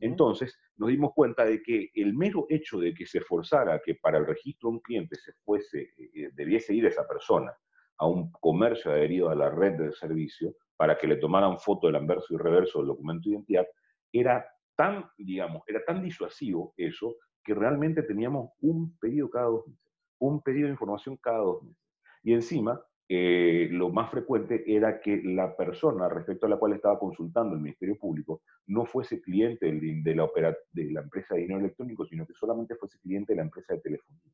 [0.00, 4.18] Entonces, nos dimos cuenta de que el mero hecho de que se forzara que para
[4.18, 7.56] el registro de un cliente se fuese, eh, eh, debiese ir esa persona
[8.00, 11.96] a un comercio adherido a la red del servicio para que le tomaran foto del
[11.96, 13.66] anverso y reverso del documento de identidad,
[14.10, 19.86] era tan, digamos, era tan disuasivo eso que realmente teníamos un pedido cada dos meses,
[20.18, 21.82] un pedido de información cada dos meses.
[22.22, 26.98] Y encima, eh, lo más frecuente era que la persona respecto a la cual estaba
[26.98, 32.32] consultando el Ministerio Público no fuese cliente de, la, empresa de dinero electrónico, sino que
[32.32, 34.32] solamente fuese cliente de la empresa de telefonía.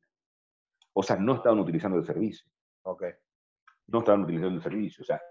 [0.93, 2.49] O sea, no estaban utilizando el servicio.
[2.83, 3.03] Ok.
[3.87, 5.01] No estaban utilizando el servicio.
[5.01, 5.21] O sea,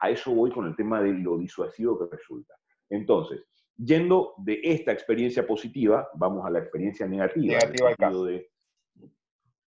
[0.00, 2.54] a eso voy con el tema de lo disuasivo que resulta.
[2.88, 3.44] Entonces,
[3.76, 7.58] yendo de esta experiencia positiva, vamos a la experiencia negativa.
[7.58, 8.24] Negativa al caso.
[8.24, 8.50] De,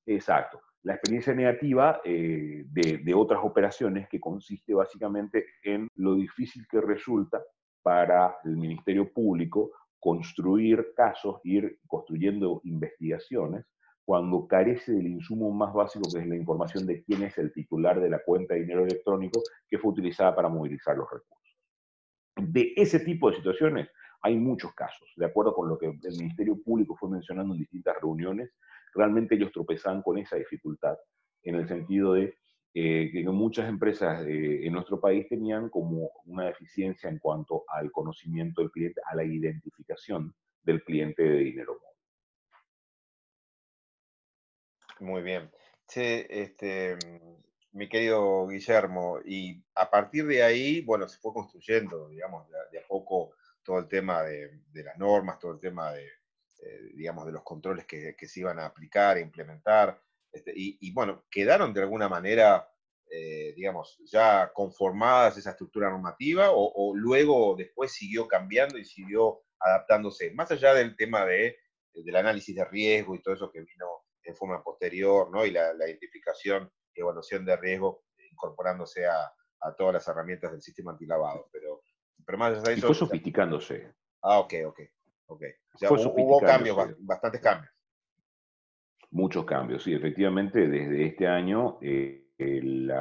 [0.05, 6.79] exacto la experiencia negativa eh, de, otras operaciones que consiste básicamente en lo difícil que
[6.79, 7.43] resulta
[7.81, 13.65] para el Ministerio Público construir casos, ir construyendo investigaciones,
[14.06, 18.00] cuando carece del insumo más básico que es la información de quién es el titular
[18.00, 21.58] de la cuenta de dinero electrónico que fue utilizada para movilizar los recursos.
[22.38, 23.89] De ese tipo de situaciones
[24.22, 27.96] hay muchos casos, de acuerdo con lo que el Ministerio Público fue mencionando en distintas
[28.00, 28.52] reuniones,
[28.94, 30.96] realmente ellos tropezaban con esa dificultad,
[31.44, 32.36] en el sentido de
[32.74, 38.62] eh, que muchas empresas en nuestro país tenían como una deficiencia en cuanto al conocimiento
[38.62, 41.94] del cliente, a la identificación del cliente de dinero móvil.
[44.99, 45.51] Muy bien.
[45.88, 46.97] Sí, este,
[47.73, 52.88] mi querido Guillermo, y a partir de ahí, bueno, se fue construyendo, digamos, de, a
[52.88, 53.31] poco
[53.63, 57.86] todo el tema de, las normas, todo el tema de, eh, digamos, de los controles
[57.86, 59.99] que, se iban a aplicar e implementar.
[60.31, 62.69] Este, y, bueno, quedaron de alguna manera,
[63.12, 70.31] eh, digamos, ya conformadas esa estructura normativa o, luego después siguió cambiando y siguió adaptándose,
[70.31, 71.58] más allá del tema de,
[71.93, 75.45] del análisis de riesgo y todo eso que vino en forma posterior, ¿no?
[75.45, 79.31] Y la, identificación y evaluación de riesgo incorporándose a,
[79.77, 81.49] todas las herramientas del sistema antilavado.
[81.51, 81.81] Pero,
[82.23, 82.85] pero más allá de eso...
[82.85, 83.93] Y fue sofisticándose.
[84.21, 84.79] Ah, ok, ok.
[85.27, 85.43] Ok.
[85.73, 87.73] O sea, hubo cambios, bastantes cambios.
[89.09, 89.93] Muchos cambios, sí.
[89.93, 92.91] Efectivamente, desde este año eh, el,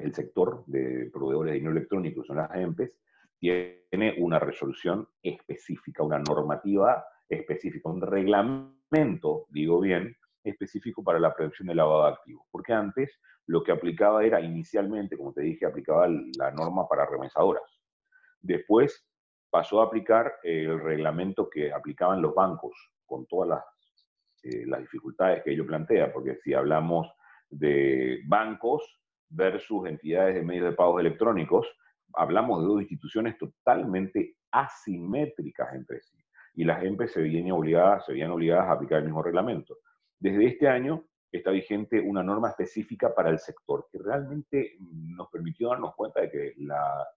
[0.00, 2.90] el, sector de proveedores de dinero electrónico, son las EMPES,
[3.38, 11.68] tiene una resolución específica, una normativa específica, un reglamento, digo bien, específico para la prevención
[11.68, 12.46] del lavado de activos.
[12.50, 17.80] Porque antes lo que aplicaba era inicialmente, como te dije, aplicaba la norma para remesadoras.
[18.40, 19.06] Después
[19.50, 22.74] pasó a aplicar el reglamento que aplicaban los bancos,
[23.06, 23.64] con todas las,
[24.42, 27.10] eh, las dificultades que ello plantea, porque si hablamos
[27.48, 31.66] de bancos versus entidades de medios de pagos electrónicos,
[32.14, 36.16] hablamos de dos instituciones totalmente asimétricas entre sí.
[36.54, 39.78] Y las empresas se veían obligadas, se obligadas a aplicar el mismo reglamento.
[40.20, 45.68] Desde este año está vigente una norma específica para el sector que realmente nos permitió
[45.68, 46.54] darnos cuenta de que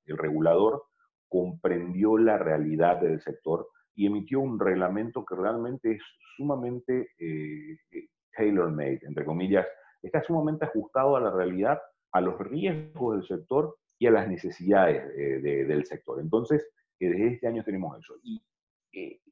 [0.05, 0.83] el regulador
[1.27, 6.01] comprendió la realidad del sector y emitió un reglamento que realmente es
[6.35, 9.65] sumamente eh, eh, tailor-made, entre comillas,
[10.01, 11.79] está sumamente ajustado a la realidad,
[12.11, 16.19] a los riesgos del sector y a las necesidades eh, del sector.
[16.19, 16.67] Entonces,
[16.99, 18.15] desde este año tenemos eso.
[18.23, 18.41] Y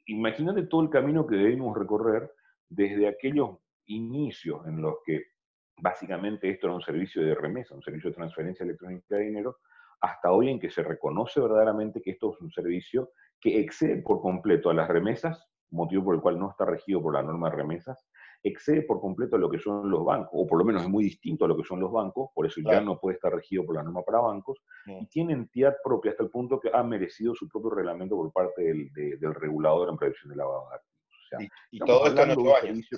[0.06, 2.32] imagínate todo el camino que debemos recorrer
[2.70, 5.24] desde aquellos inicios en los que
[5.82, 9.58] básicamente esto era un servicio de remesa, un servicio de transferencia electrónica de dinero,
[10.02, 14.22] hasta hoy en que se reconoce verdaderamente que esto es un servicio que excede por
[14.22, 17.58] completo a las remesas, motivo por el cual no está regido por la norma de
[17.58, 18.08] remesas,
[18.42, 21.04] excede por completo a lo que son los bancos, o por lo menos es muy
[21.04, 23.76] distinto a lo que son los bancos, por eso ya no puede estar regido por
[23.76, 27.48] la norma para bancos, y tiene entidad propia hasta el punto que ha merecido su
[27.48, 30.70] propio reglamento por parte del, del regulador en prevención de lavado
[31.72, 32.90] y, todo esto en ocho años.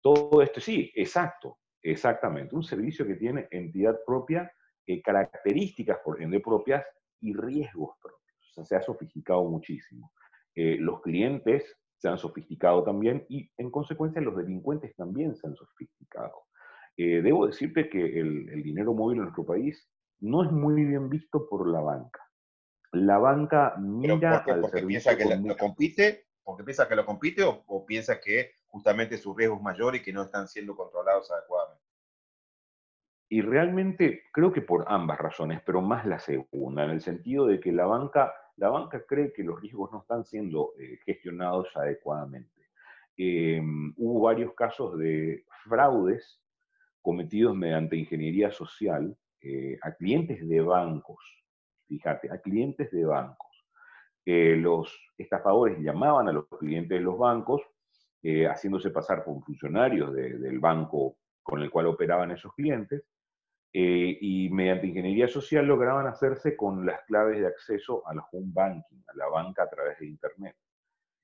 [0.00, 4.50] todo esto, sí, exacto, exactamente, un servicio que tiene entidad propia
[4.86, 6.84] eh, características, por ende, propias
[7.20, 8.50] y riesgos propios.
[8.50, 10.12] O sea, se ha sofisticado muchísimo.
[10.54, 15.54] Eh, los clientes se han sofisticado también y, en consecuencia, los delincuentes también se han
[15.56, 16.44] sofisticado.
[16.96, 19.88] Eh, debo decirte que el, dinero móvil en nuestro país
[20.20, 22.20] no es muy bien visto por la banca.
[22.92, 26.27] La banca mira ¿Pero ¿Porque piensa que lo compite?
[26.48, 30.00] ¿Porque piensa que lo compite o, o piensa que justamente su riesgo es mayor y
[30.00, 31.84] que no están siendo controlados adecuadamente?
[33.28, 37.60] Y realmente creo que por ambas razones, pero más la segunda, en el sentido de
[37.60, 42.62] que la banca, la banca cree que los riesgos no están siendo eh, gestionados adecuadamente.
[43.18, 46.40] Em, hubo varios casos de fraudes
[47.02, 51.22] cometidos mediante ingeniería social eh, a clientes de bancos,
[51.88, 53.47] fíjate, a clientes de bancos.
[54.28, 57.62] Los estafadores llamaban a los clientes de los bancos,
[58.22, 63.04] eh, haciéndose pasar por funcionarios del banco con el cual operaban esos clientes,
[63.72, 69.02] eh, y mediante ingeniería social lograban hacerse con las claves de acceso al home banking,
[69.08, 70.56] a la banca a través de Internet.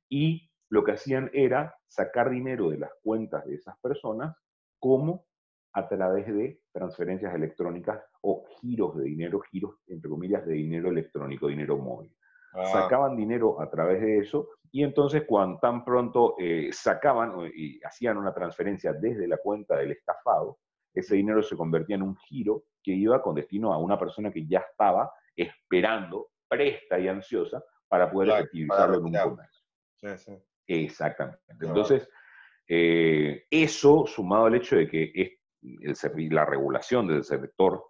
[0.09, 4.35] Y lo que hacían era sacar dinero de las cuentas de esas personas
[4.79, 5.27] como
[5.73, 11.49] a través de transferencias electrónicas o giros de dinero, giros entre comillas de dinero electrónico,
[11.49, 12.15] dinero móvil.
[12.55, 12.67] Ah.
[12.67, 18.17] Sacaban dinero a través de eso y entonces cuando tan pronto eh, sacaban y hacían
[18.17, 20.59] una transferencia desde la cuenta del estafado,
[20.93, 24.47] ese dinero se convertía en un giro que iba con destino a una persona que
[24.47, 29.65] ya estaba esperando, presta y ansiosa para poder efectivizarlo en un comercio.
[29.97, 30.33] Sí, sí.
[30.67, 31.43] Exactamente.
[31.49, 32.09] Entonces,
[32.67, 37.85] eh, eso sumado al hecho de que el, la regulación del sector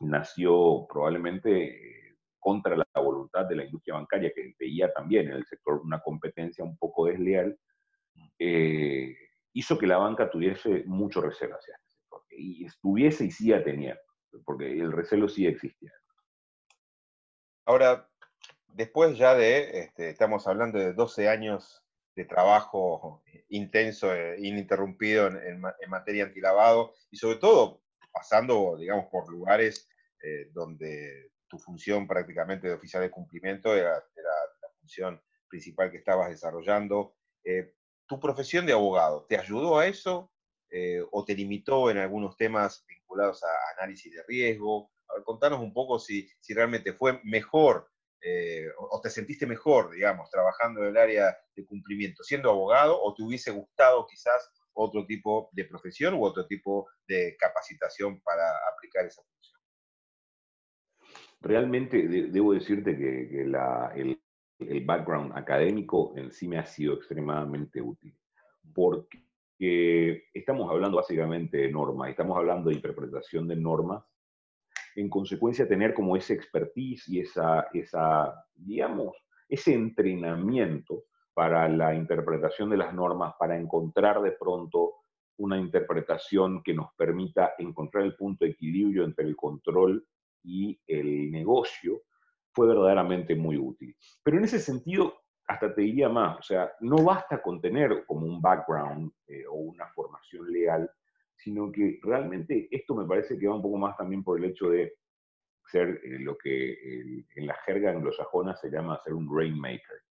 [0.00, 1.99] nació probablemente eh,
[2.40, 6.64] contra la voluntad de la industria bancaria, que veía también en el sector una competencia
[6.64, 7.56] un poco desleal,
[8.38, 9.14] eh,
[9.52, 11.78] hizo que la banca tuviese mucho recelo hacia
[12.30, 14.00] y estuviese y siga teniendo,
[14.44, 15.92] porque el recelo sí existía.
[17.66, 18.08] Ahora,
[18.68, 21.84] después ya de, este, estamos hablando de 12 años
[22.16, 29.88] de trabajo intenso, e ininterrumpido en, materia antilavado y sobre todo pasando, digamos, por lugares
[30.22, 36.30] eh, donde tu función prácticamente de oficial de cumplimiento era, la función principal que estabas
[36.30, 37.16] desarrollando.
[37.44, 37.74] Eh,
[38.06, 40.32] ¿Tu profesión de abogado te ayudó a eso?
[40.70, 44.90] Eh, o te limitó en algunos temas vinculados a análisis de riesgo.
[45.08, 47.90] A ver, contanos un poco si, realmente fue mejor
[48.22, 53.14] eh, o, te sentiste mejor, digamos, trabajando en el área de cumplimiento siendo abogado o
[53.14, 59.06] te hubiese gustado quizás otro tipo de profesión u otro tipo de capacitación para aplicar
[59.06, 59.49] esa función.
[61.40, 68.14] Realmente debo decirte que, el, background académico en sí me ha sido extremadamente útil,
[68.74, 69.24] porque
[69.58, 74.02] que estamos hablando básicamente de normas, estamos hablando de interpretación de normas,
[74.96, 79.14] en consecuencia tener como ese expertise y esa, esa, digamos,
[79.48, 84.94] ese entrenamiento para la interpretación de las normas, para encontrar de pronto
[85.36, 90.06] una interpretación que nos permita encontrar el punto de equilibrio entre el control
[90.42, 92.02] y el negocio,
[92.52, 93.94] fue verdaderamente muy útil.
[94.22, 95.14] Pero en ese sentido,
[95.46, 99.54] hasta te diría más, o sea, no basta con tener como un background eh, o
[99.54, 100.90] una formación legal,
[101.36, 104.68] sino que realmente esto me parece que va un poco más también por el hecho
[104.68, 104.94] de
[105.66, 110.02] ser eh, lo que en la jerga anglosajona se llama ser un rainmaker.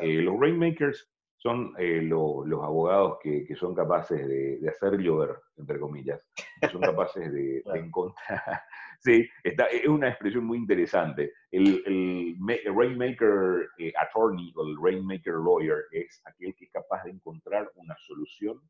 [0.00, 6.20] Eh, los rainmakers son eh, los abogados que, son capaces de, hacer llover, entre comillas,
[6.60, 8.42] que son capaces de, encontrar.
[9.00, 11.32] sí, es una expresión muy interesante.
[11.50, 12.36] El,
[12.74, 17.96] Rainmaker eh, Attorney o el Rainmaker Lawyer es aquel que es capaz de encontrar una
[17.98, 18.60] solución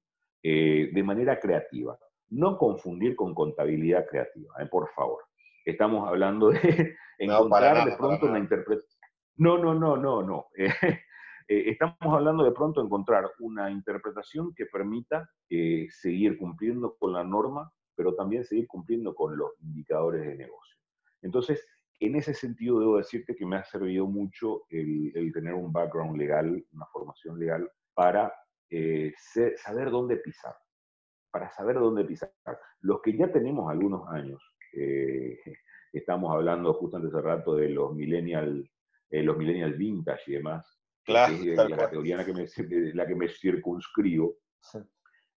[0.42, 1.98] eh, de manera creativa.
[2.28, 5.22] No confundir con contabilidad creativa, por favor.
[5.64, 9.00] Estamos hablando de encontrar de pronto una interpretación.
[9.36, 10.46] No, no, no, no, no.
[11.48, 17.12] Eh, estamos hablando de pronto de encontrar una interpretación que permita eh, seguir cumpliendo con
[17.12, 20.76] la norma, pero también seguir cumpliendo con los indicadores de negocio.
[21.22, 21.64] Entonces,
[22.00, 26.64] en ese sentido, debo decirte que me ha servido mucho el, tener un background legal,
[26.72, 28.32] una formación legal, para
[28.68, 29.14] eh,
[29.56, 30.54] saber dónde pisar,
[31.30, 32.32] para saber dónde pisar.
[32.80, 34.42] Los que ya tenemos algunos años,
[35.92, 38.68] estamos hablando justo antes de rato de los millennial,
[39.10, 40.76] los millennial vintage y demás,
[41.06, 44.38] Claro, es la categoría en la que me, la que me circunscribo.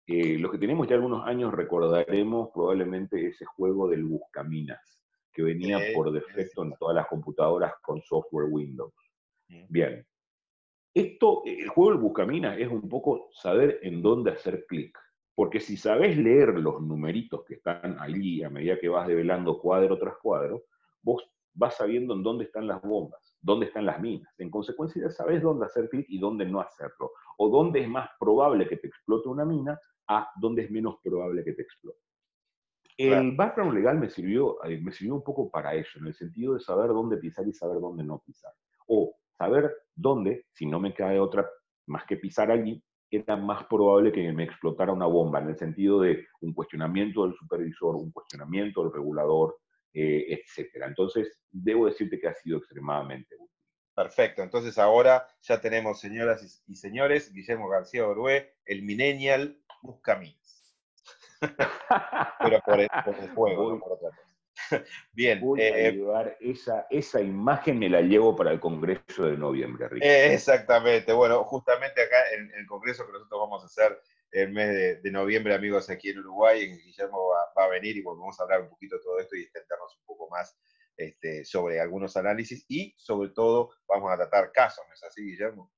[0.07, 4.99] Eh, los que tenemos ya algunos años recordaremos probablemente ese juego del Buscaminas,
[5.31, 8.95] que venía por defecto en todas las computadoras con software Windows.
[9.69, 10.07] Bien.
[10.95, 14.99] Esto, el juego del Buscaminas es un poco saber en dónde hacer clic.
[15.35, 19.99] Porque si sabes leer los numeritos que están allí a medida que vas develando cuadro
[19.99, 20.65] tras cuadro,
[21.03, 21.23] vos
[21.59, 24.33] vas sabiendo en dónde están las bombas dónde están las minas.
[24.39, 27.13] En consecuencia, ya sabes dónde hacer clic y dónde no hacerlo.
[27.37, 29.79] O dónde es más probable que te explote una mina
[30.09, 31.99] a dónde es menos probable que te explote.
[32.97, 36.55] El background legal me sirvió, eh, me sirvió un poco para eso, en el sentido
[36.55, 38.53] de saber dónde pisar y saber dónde no pisar.
[38.89, 41.49] O saber dónde, si no me cae otra
[41.87, 46.01] más que pisar allí, era más probable que me explotara una bomba, en el sentido
[46.01, 49.57] de un cuestionamiento del supervisor, un cuestionamiento del regulador,
[49.93, 50.87] eh, etcétera.
[50.87, 53.49] Entonces, debo decirte que ha sido extremadamente útil.
[53.95, 60.77] Perfecto, entonces ahora ya tenemos, señoras y señores, Guillermo García Orué, el millennial Buscaminas.
[62.41, 62.89] Pero por el,
[63.35, 64.29] juego, no por otra cosa.
[65.13, 65.41] Bien.
[65.41, 69.89] Voy a eh, llevar esa, esa imagen, me la llevo para el Congreso de noviembre,
[70.01, 71.13] eh, exactamente.
[71.13, 74.01] Bueno, justamente acá en el Congreso que nosotros vamos a hacer
[74.31, 76.65] el mes de, noviembre, amigos, aquí en Uruguay.
[76.65, 79.43] En Guillermo va, a venir y vamos a hablar un poquito de todo esto y
[79.43, 80.57] extendernos un poco más
[80.97, 85.73] este, sobre algunos análisis y sobre todo vamos a tratar casos, ¿no es así, Guillermo?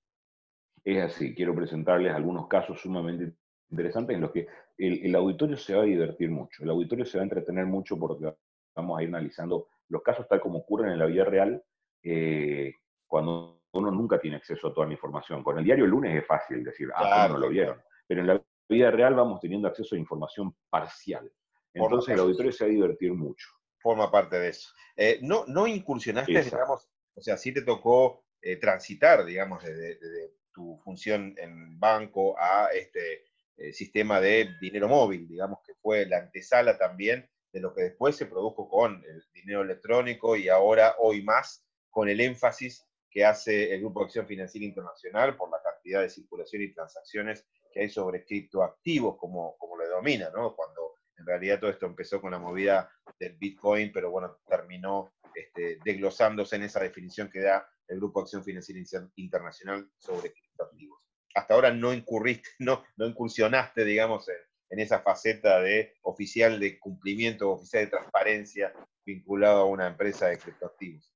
[0.85, 3.35] Es así, quiero presentarles algunos casos sumamente
[3.71, 4.47] interesantes en los que
[4.79, 8.35] el, auditorio se va a divertir mucho, el auditorio se va a entretener mucho porque
[8.75, 11.63] vamos a ir analizando los casos tal como ocurren en la vida real
[12.03, 12.73] eh,
[13.07, 15.45] cuando uno nunca tiene acceso a toda la información.
[15.45, 17.77] Con el diario el lunes es fácil decir, ah, no lo vieron
[18.11, 21.33] pero en la vida real vamos teniendo acceso a información parcial.
[21.73, 23.47] Entonces el auditorio se va a divertir mucho.
[23.79, 24.69] Forma parte de eso.
[24.97, 30.77] Eh, no, no incursionaste, digamos, o sea, sí te tocó eh, transitar, digamos, desde, tu
[30.83, 36.77] función en banco a este eh, sistema de dinero móvil, digamos, que fue la antesala
[36.77, 41.65] también de lo que después se produjo con el dinero electrónico y ahora, hoy más,
[41.91, 46.11] con el énfasis que hace el Grupo de Acción Financiera Internacional por la cantidad de
[46.11, 50.55] circulación y transacciones que hay sobre criptoactivos, como, como lo denomina, ¿no?
[50.55, 55.79] Cuando en realidad todo esto empezó con la movida del Bitcoin, pero bueno, terminó este,
[55.85, 58.81] desglosándose en esa definición que da el Grupo Acción Financiera
[59.17, 61.01] Internacional sobre criptoactivos.
[61.35, 64.37] Hasta ahora no incurriste, no, no incursionaste, digamos, en,
[64.71, 68.73] en esa faceta de oficial de cumplimiento, oficial de transparencia
[69.05, 71.13] vinculado a una empresa de criptoactivos.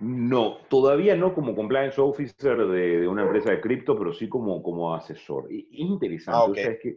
[0.00, 4.94] No, todavía no como compliance officer de, una empresa de cripto, pero sí como, como
[4.94, 5.46] asesor.
[5.50, 6.96] interesante, ah, o sea, es que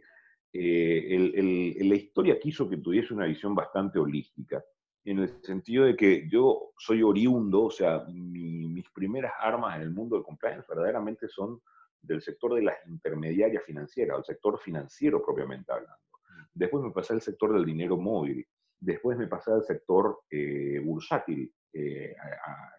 [0.52, 4.64] eh, la historia quiso que tuviese una visión bastante holística,
[5.04, 9.90] en el sentido de que yo soy oriundo, o sea, mis primeras armas en el
[9.90, 11.60] mundo del compliance verdaderamente son
[12.02, 15.96] del sector de las intermediarias financieras, del sector financiero propiamente hablando.
[16.28, 16.42] Mm.
[16.52, 18.46] Después me pasé al sector del dinero móvil,
[18.80, 22.14] después me pasé al sector eh, bursátil, eh,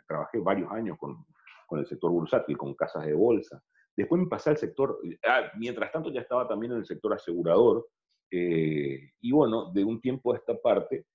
[0.07, 1.25] trabajé varios años con,
[1.67, 3.61] con, el sector bursátil, con casas de bolsa.
[3.95, 7.87] Después me pasé al sector, ah, mientras tanto ya estaba también en el sector asegurador,
[8.31, 11.05] eh, y bueno, de un tiempo a esta parte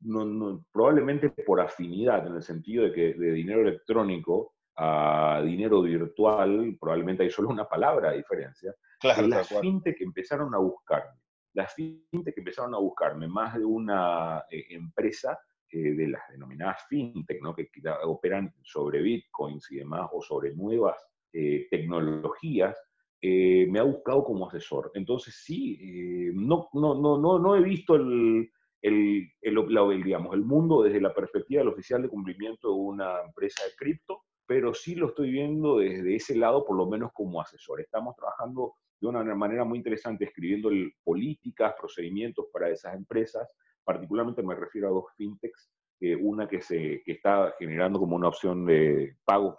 [0.00, 6.76] no, probablemente por afinidad, en el sentido de que de dinero electrónico a dinero virtual,
[6.80, 8.72] probablemente hay solo una palabra de diferencia.
[9.00, 11.18] Claro, las fintech que empezaron a buscarme,
[11.54, 15.38] las fintech empezaron a buscarme, más de una eh, empresa
[15.70, 17.54] eh, de las denominadas fintech, ¿no?
[17.54, 17.68] que,
[18.04, 20.96] operan sobre bitcoins y demás, o sobre nuevas
[21.32, 22.76] eh, tecnologías,
[23.20, 24.92] me ha buscado como asesor.
[24.94, 28.48] Entonces sí, no, no, no, no, no he visto el,
[28.80, 33.64] el, el, digamos, el mundo desde la perspectiva del oficial de cumplimiento de una empresa
[33.64, 37.80] de cripto, pero sí lo estoy viendo desde ese lado, por lo menos como asesor.
[37.80, 40.70] Estamos trabajando de una manera muy interesante, escribiendo
[41.04, 43.48] políticas, procedimientos para esas empresas.
[43.84, 45.70] Particularmente me refiero a dos fintechs,
[46.00, 49.56] eh, una que, se, que está generando como una opción de pagos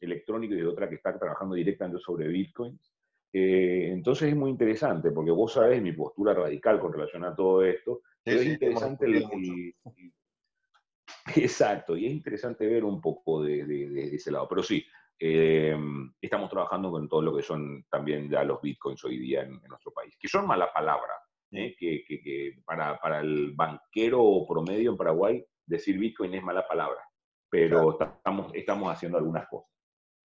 [0.00, 2.92] electrónicos y otra que está trabajando directamente sobre bitcoins.
[3.32, 7.64] Eh, entonces es muy interesante, porque vos sabés mi postura radical con relación a todo
[7.64, 9.74] esto, es interesante el,
[11.36, 14.48] Exacto, y es interesante ver un poco de, ese lado.
[14.48, 14.84] Pero sí,
[15.22, 15.76] eh,
[16.18, 19.92] estamos trabajando con todo lo que son también ya los bitcoins hoy día en, nuestro
[19.92, 21.12] país, que son mala palabra,
[21.52, 21.76] ¿eh?
[21.78, 27.06] que, para, para, el banquero promedio en Paraguay decir bitcoin es mala palabra,
[27.50, 29.70] pero estamos, estamos haciendo algunas cosas.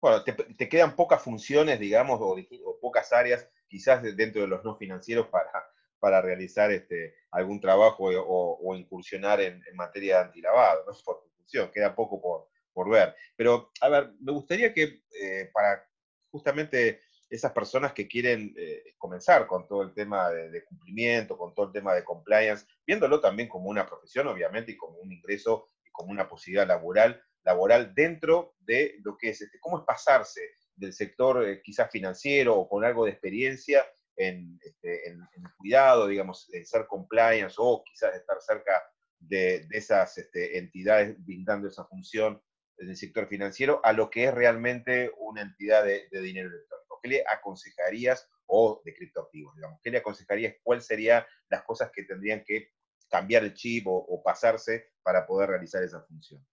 [0.02, 4.76] Bueno, te, quedan pocas funciones, digamos, o, o, pocas áreas, quizás dentro de los no
[4.76, 5.52] financieros para,
[6.00, 10.92] para realizar este, algún trabajo o, incursionar en, materia de antilavado, ¿no?
[11.06, 13.16] por función, queda poco por, por ver.
[13.36, 15.86] Pero, a ver, me gustaría que eh, para
[16.30, 21.68] justamente esas personas que quieren eh, comenzar con todo el tema de, cumplimiento, con todo
[21.68, 25.92] el tema de compliance, viéndolo también como una profesión, obviamente, y como un ingreso y
[25.92, 30.42] como una posibilidad laboral, laboral dentro de lo que es, este, cómo es pasarse
[30.76, 33.86] del sector eh, quizás financiero o con algo de experiencia
[34.18, 38.84] este, en, en, cuidado, digamos, en ser compliance o quizás estar cerca
[39.20, 42.42] de, esas este, entidades brindando esa función
[42.82, 47.00] en el sector financiero a lo que es realmente una entidad de, dinero electrónico.
[47.02, 52.04] ¿Qué le aconsejarías, o de criptoactivos, digamos, qué le aconsejarías, cuáles serían las cosas que
[52.04, 52.72] tendrían que
[53.10, 56.46] cambiar el chip o, pasarse para poder realizar esa función?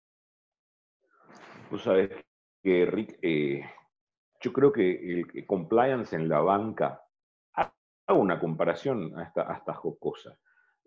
[1.71, 2.11] Tú sabes
[2.63, 3.63] que, Rick, eh,
[4.41, 7.03] yo creo que el compliance en la banca
[7.55, 10.39] hago una comparación hasta, hasta jocosa.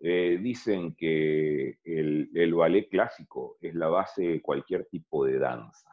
[0.04, 5.90] Eh, dicen que el, el, ballet clásico es la base de cualquier tipo de danza,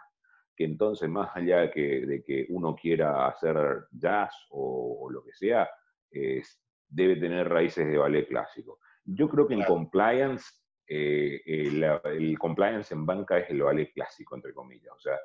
[0.55, 3.55] que entonces más allá de que, de que uno quiera hacer
[3.91, 5.69] jazz o, lo que sea,
[6.09, 8.79] debe tener raíces de ballet clásico.
[9.05, 10.55] Yo creo que en compliance,
[10.87, 14.91] eh, el, el, compliance en banca es el ballet clásico, entre comillas.
[14.95, 15.19] O sea,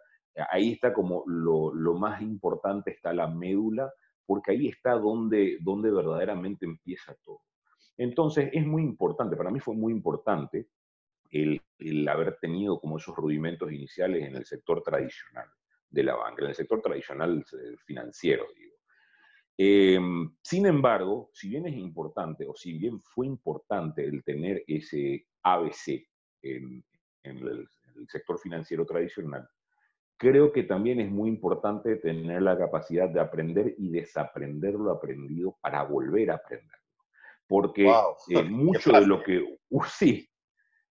[0.51, 3.91] ahí está como lo, lo más importante, está la médula
[4.27, 7.41] porque ahí está donde, donde verdaderamente empieza todo.
[7.97, 10.69] Entonces, es muy importante, para mí fue muy importante
[11.31, 11.61] el,
[12.09, 15.49] haber tenido como esos rudimentos iniciales en el sector tradicional
[15.91, 18.75] de la banca, en el sector tradicional eh, financiero, digo.
[19.57, 25.27] Em, sin embargo, si bien es importante, o si bien fue importante el tener ese
[25.43, 26.09] ABC
[26.43, 26.85] en,
[27.23, 27.69] el,
[28.09, 29.49] sector financiero tradicional,
[30.17, 35.57] creo que también es muy importante tener la capacidad de aprender y desaprender lo aprendido
[35.61, 36.84] para volver a aprenderlo.
[37.47, 37.91] Porque
[38.29, 40.29] eh, mucho de lo que, uh, sí,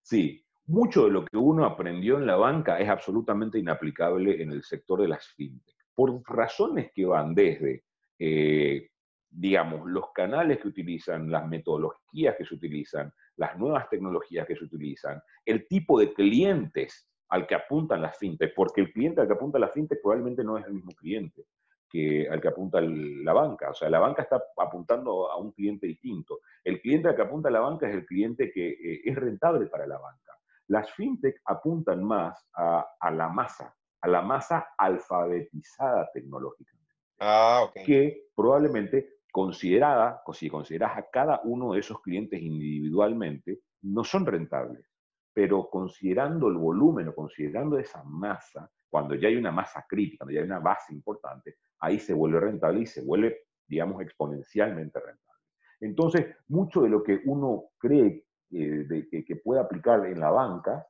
[0.01, 4.63] sí, mucho de lo que uno aprendió en la banca es absolutamente inaplicable en el
[4.63, 7.83] sector de las fintech, por razones que van desde,
[8.19, 8.89] eh,
[9.29, 14.63] digamos, los canales que utilizan, las metodologías que se utilizan, las nuevas tecnologías que se
[14.63, 19.33] utilizan, el tipo de clientes al que apuntan las fintech, porque el cliente al que
[19.33, 21.45] apunta la fintech probablemente no es el mismo cliente
[21.93, 23.69] que al que apunta la banca.
[23.69, 26.39] O sea, la banca está apuntando a un cliente distinto.
[26.63, 29.85] El cliente al que apunta la banca es el cliente que eh, es rentable para
[29.85, 30.33] la banca.
[30.69, 36.93] Las fintech apuntan más a, la masa, a la masa alfabetizada tecnológicamente.
[37.19, 44.25] Ah, que probablemente considerada, si consideras a cada uno de esos clientes individualmente, no son
[44.25, 44.93] rentables
[45.33, 50.35] pero considerando el volumen o considerando esa masa, cuando ya hay una masa crítica, cuando
[50.35, 55.41] ya hay una base importante, ahí se vuelve rentable y se vuelve, digamos, exponencialmente rentable.
[55.79, 60.85] Entonces, mucho de lo que uno cree eh, que, puede aplicar en la banca,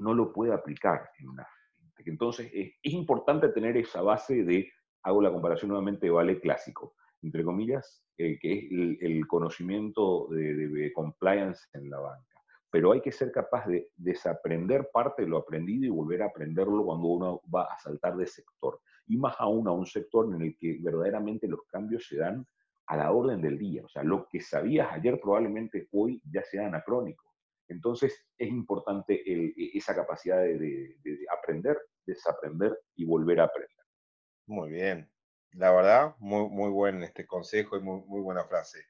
[0.00, 2.08] no lo puede aplicar en una fintech.
[2.08, 4.72] Entonces, es, importante tener esa base de,
[5.04, 11.68] hago la comparación nuevamente, vale clásico, entre comillas, eh, que es el, conocimiento de compliance
[11.72, 12.37] en la banca
[12.70, 16.84] pero hay que ser capaz de desaprender parte de lo aprendido y volver a aprenderlo
[16.84, 18.80] cuando uno va a saltar de sector.
[19.06, 22.46] Y más aún a un sector en el que verdaderamente los cambios se dan
[22.86, 23.82] a la orden del día.
[23.84, 27.24] O sea, lo que sabías ayer probablemente hoy ya sea anacrónico.
[27.68, 30.96] Entonces es importante e, esa capacidad de,
[31.30, 33.70] aprender, desaprender y volver a aprender.
[34.46, 35.10] Muy bien.
[35.52, 38.80] La verdad, muy, muy buen este consejo y muy, muy buena frase.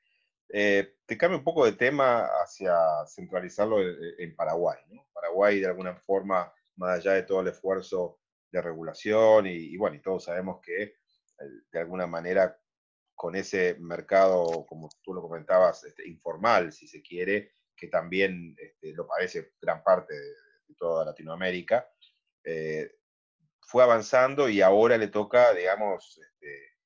[0.50, 2.74] Eh, te cambio un poco de tema hacia
[3.06, 4.78] centralizarlo en, Paraguay.
[5.12, 8.18] Paraguay, de alguna forma, más allá de todo el esfuerzo
[8.50, 10.94] de regulación, y, bueno, y todos sabemos que
[11.70, 12.58] de alguna manera
[13.14, 18.92] con ese mercado, como tú lo comentabas, este, informal, si se quiere, que también este,
[18.92, 20.34] lo parece gran parte de,
[20.76, 21.90] toda Latinoamérica,
[22.44, 22.92] eh,
[23.60, 26.77] fue avanzando y ahora le toca, digamos, este,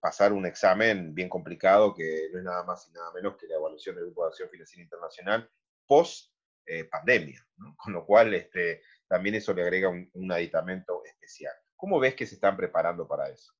[0.00, 3.56] pasar un examen bien complicado que no es nada más y nada menos que la
[3.56, 5.50] evaluación del Grupo de Acción Financiera Internacional
[5.86, 6.32] post
[6.66, 7.44] eh, pandemia,
[7.76, 11.52] con lo cual este, también eso le agrega un, aditamento especial.
[11.74, 13.52] ¿Cómo ves que se están preparando para eso?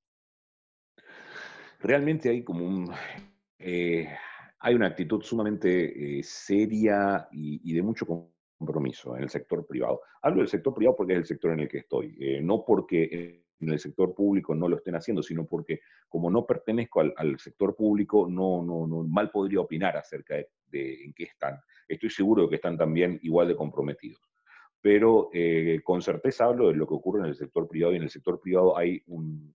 [1.81, 2.95] Realmente hay como un...
[3.59, 4.09] Eh,
[4.62, 8.07] hay una actitud sumamente seria y, de mucho
[8.59, 10.03] compromiso en el sector privado.
[10.21, 13.71] Hablo del sector privado porque es el sector en el que estoy, no porque en
[13.71, 18.27] el sector público no lo estén haciendo, sino porque como no pertenezco al, sector público,
[18.29, 18.63] no,
[19.09, 20.37] mal podría opinar acerca
[20.67, 21.61] de, en qué están.
[21.87, 24.21] Estoy seguro de que están también igual de comprometidos.
[24.83, 28.05] Pero eh, con certeza hablo de lo que ocurre en el sector privado y en
[28.05, 29.03] el sector privado hay,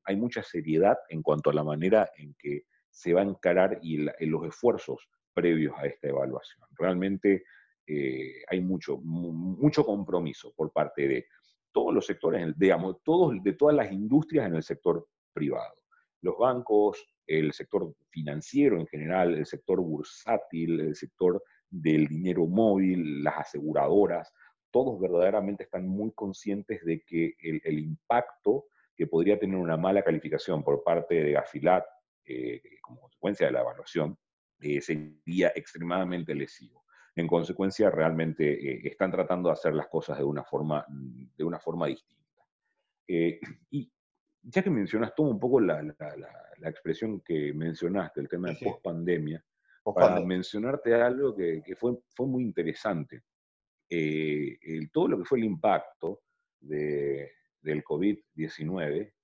[0.04, 4.08] hay mucha seriedad en cuanto a la manera en que se va a encarar y
[4.08, 6.68] en los esfuerzos previos a esta evaluación.
[6.78, 7.44] Realmente
[7.88, 11.28] eh, hay mucho, mucho compromiso por parte de
[11.76, 15.76] todos los sectores, digamos, todos, de todas las industrias en el sector privado.
[16.22, 23.22] Los bancos, el sector financiero en general, el sector bursátil, el sector del dinero móvil,
[23.22, 24.32] las aseguradoras,
[24.72, 30.64] todos verdaderamente están muy conscientes de que el, impacto que podría tener una mala calificación
[30.64, 31.84] por parte de Gafilat
[32.24, 34.18] eh, como consecuencia de la evaluación
[34.62, 36.85] eh, sería extremadamente lesivo
[37.16, 41.60] en consecuencia realmente eh, están tratando de hacer las cosas de una forma, de una
[41.60, 42.44] forma distinta.
[43.08, 43.40] Eh,
[43.72, 43.90] y
[44.42, 45.82] ya que mencionas todo un poco la,
[46.64, 49.44] expresión que mencionaste, el tema de post-pandemia,
[49.94, 53.24] para mencionarte algo que, fue, fue muy interesante.
[53.90, 54.58] Eh,
[54.92, 56.24] todo lo que fue el impacto
[56.60, 59.15] de, del COVID-19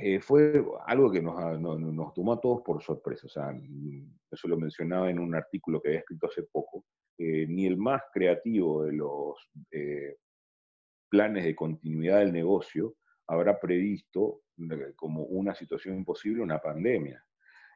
[0.00, 3.26] eh, fue algo que nos, nos, tomó a todos por sorpresa.
[3.26, 3.54] O sea,
[4.30, 6.84] eso lo mencionaba en un artículo que había escrito hace poco.
[7.18, 9.36] ni el más creativo de los
[9.70, 10.16] eh,
[11.10, 12.94] planes de continuidad del negocio
[13.26, 17.22] habrá previsto eh, como una situación imposible una pandemia.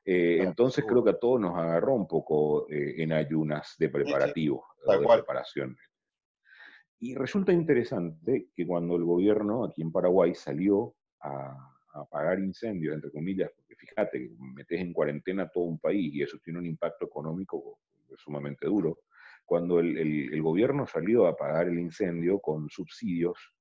[0.05, 5.77] entonces creo que a todos nos agarró un poco en ayunas de preparativo, de preparación.
[6.99, 13.11] Y resulta interesante que cuando el gobierno aquí en Paraguay salió a, apagar incendios, entre
[13.11, 17.79] comillas, porque fíjate, metes en cuarentena todo un país y eso tiene un impacto económico
[18.17, 19.01] sumamente duro.
[19.45, 23.53] Cuando el, gobierno salió a apagar el incendio con subsidios,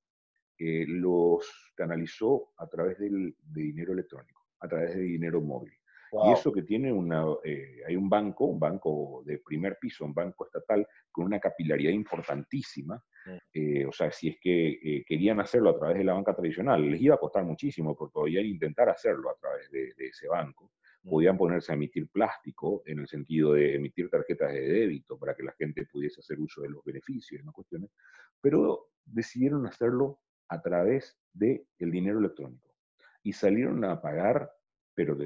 [0.57, 5.73] eh, los canalizó a través del, de dinero electrónico, a través de dinero móvil.
[6.13, 10.13] Y eso que tiene una, eh, hay un banco, un banco de primer piso, un
[10.13, 13.01] banco estatal con una capilaridad importantísima.
[13.25, 13.37] Mm.
[13.53, 16.89] Eh, o sea, si es que eh, querían hacerlo a través de la banca tradicional,
[16.89, 20.71] les iba a costar muchísimo porque podían intentar hacerlo a través de, ese banco.
[21.03, 21.09] Mm.
[21.09, 25.43] Podían ponerse a emitir plástico en el sentido de emitir tarjetas de débito para que
[25.43, 27.51] la gente pudiese hacer uso de los beneficios, ¿no?
[27.51, 27.91] Cuestiones.
[28.39, 30.19] Pero decidieron hacerlo
[30.49, 32.75] a través del dinero electrónico.
[33.23, 34.49] Y salieron a pagar
[34.93, 35.17] pero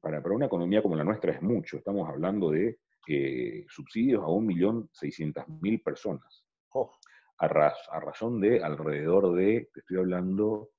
[0.00, 1.76] para, para, una economía como la nuestra es mucho.
[1.76, 6.44] Estamos hablando de eh, subsidios a 1.600.000 personas.
[6.70, 6.90] Oh.
[7.38, 10.70] A, a, razón de alrededor de, te estoy hablando,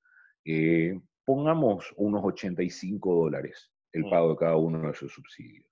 [0.44, 4.10] eh, pongamos unos 85 dólares el mm.
[4.10, 5.66] pago de cada uno de esos subsidios.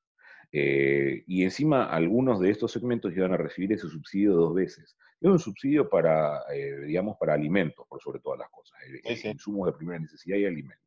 [0.53, 4.97] Eh, y encima algunos de estos segmentos iban a recibir ese subsidio dos veces.
[5.20, 6.43] Es un subsidio para,
[6.87, 8.78] digamos, para alimentos, por sobre todas las cosas,
[9.24, 10.87] insumos de primera necesidad y alimentos.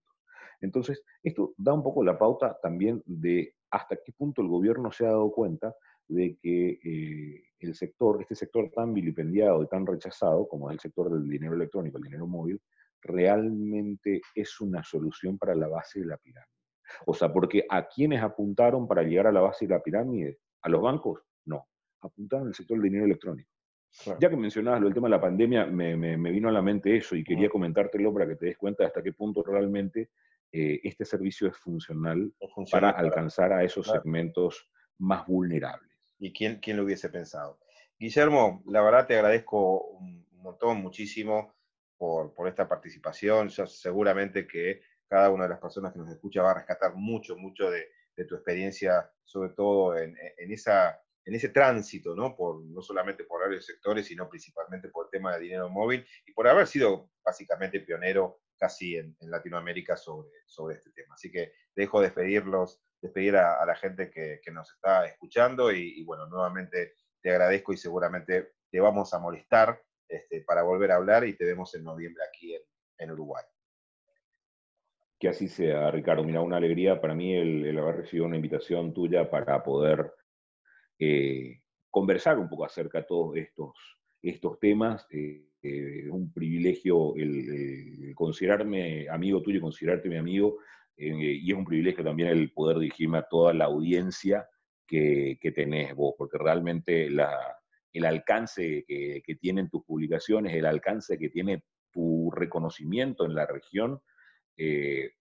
[0.61, 5.05] Entonces, esto da un poco la pauta también de hasta qué punto el gobierno se
[5.05, 5.75] ha dado cuenta
[6.09, 10.79] de que eh, el sector, este sector tan vilipendiado y tan rechazado como es el
[10.79, 12.61] sector del dinero electrónico, el dinero móvil,
[13.01, 16.51] realmente es una solución para la base de la pirámide.
[17.05, 20.69] O sea, porque a quienes apuntaron para llegar a la base de la pirámide, a
[20.69, 21.67] los bancos, no,
[22.01, 23.49] apuntaron al sector del dinero electrónico.
[24.19, 26.95] Ya que mencionabas lo del tema de la pandemia, me, me, vino a la mente
[26.95, 30.11] eso y quería comentártelo para que te des cuenta de hasta qué punto realmente
[30.51, 32.31] eh, este servicio es funcional,
[32.71, 35.88] para alcanzar a esos segmentos más vulnerables.
[36.19, 37.59] ¿Y quién, quién lo hubiese pensado?
[37.97, 41.55] Guillermo, la verdad te agradezco un montón, muchísimo
[41.97, 43.49] por, por esta participación.
[43.49, 47.69] Seguramente que cada una de las personas que nos escucha va a rescatar mucho, mucho
[47.71, 52.35] de, de tu experiencia, sobre todo en, en, esa en ese tránsito, ¿no?
[52.35, 56.33] Por, no solamente por varios sectores, sino principalmente por el tema de dinero móvil y
[56.33, 61.15] por haber sido básicamente pionero casi en, Latinoamérica sobre, sobre este tema.
[61.15, 66.95] Así que dejo despedirlos, despedir a, la gente que, nos está escuchando y, bueno, nuevamente
[67.21, 71.45] te agradezco y seguramente te vamos a molestar este, para volver a hablar y te
[71.45, 72.55] vemos en noviembre aquí
[72.97, 73.43] en, Uruguay.
[75.19, 76.23] Que así sea, Ricardo.
[76.23, 80.13] Mira, una alegría para mí el, haber recibido una invitación tuya para poder
[80.97, 83.73] eh, conversar un poco acerca de todos estos,
[84.21, 85.05] estos temas.
[85.11, 90.59] Eh, eh, un privilegio el, considerarme amigo tuyo, considerarte mi amigo,
[90.99, 94.47] y es un privilegio también el poder dirigirme a toda la audiencia
[94.85, 101.29] que, tenés vos, porque realmente el alcance que, que, tienen tus publicaciones, el alcance que
[101.29, 104.01] tiene tu reconocimiento en la región,
[104.57, 105.11] eh,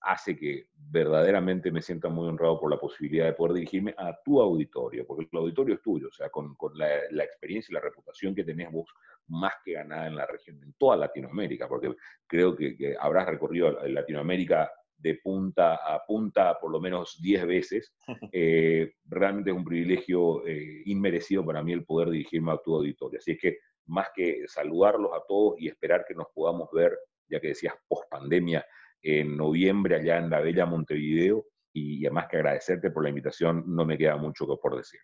[0.00, 4.40] hace que verdaderamente me sienta muy honrado por la posibilidad de poder dirigirme a tu
[4.40, 8.42] auditorio, porque el auditorio es tuyo, o sea, con, la, experiencia y la reputación que
[8.42, 8.92] tenés vos
[9.28, 11.94] más que ganada en la región, en toda Latinoamérica, porque
[12.26, 17.94] creo que habrás recorrido Latinoamérica de punta a punta por lo menos 10 veces.
[18.34, 23.18] Eh, realmente es un privilegio eh, inmerecido para mí el poder dirigirme a tu auditorio.
[23.18, 26.96] Así es que más que saludarlos a todos y esperar que nos podamos ver,
[27.28, 28.64] ya que decías post pandemia,
[29.02, 31.44] en noviembre allá en la bella Montevideo,
[31.74, 35.00] y, además que agradecerte por la invitación, no me queda mucho que por decir.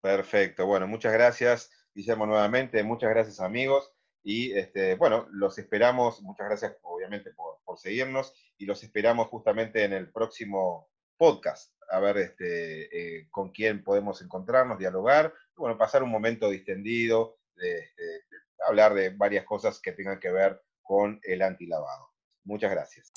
[0.00, 3.92] Perfecto, bueno, muchas gracias, Guillermo, nuevamente, muchas gracias amigos.
[4.22, 9.92] Y este, bueno, los esperamos, muchas gracias obviamente por, seguirnos y los esperamos justamente en
[9.92, 16.10] el próximo podcast, a ver este, eh, con quién podemos encontrarnos, dialogar, bueno, pasar un
[16.10, 18.24] momento distendido, este,
[18.66, 22.10] hablar de varias cosas que tengan que ver con el antilavado.
[22.44, 23.12] Muchas gracias.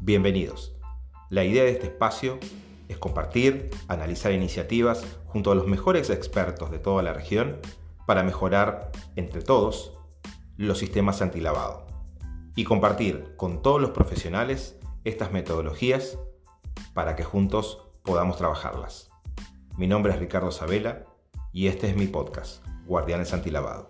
[0.00, 0.74] Bienvenidos.
[1.28, 2.40] La idea de este espacio
[2.88, 7.60] es compartir, analizar iniciativas junto a los mejores expertos de toda la región
[8.06, 9.92] para mejorar entre todos
[10.56, 11.86] los sistemas antilavado
[12.54, 16.18] y compartir con todos los profesionales estas metodologías
[16.94, 19.10] para que juntos podamos trabajarlas.
[19.76, 21.04] Mi nombre es Ricardo Sabela
[21.52, 23.89] y este es mi podcast, Guardianes Antilavado.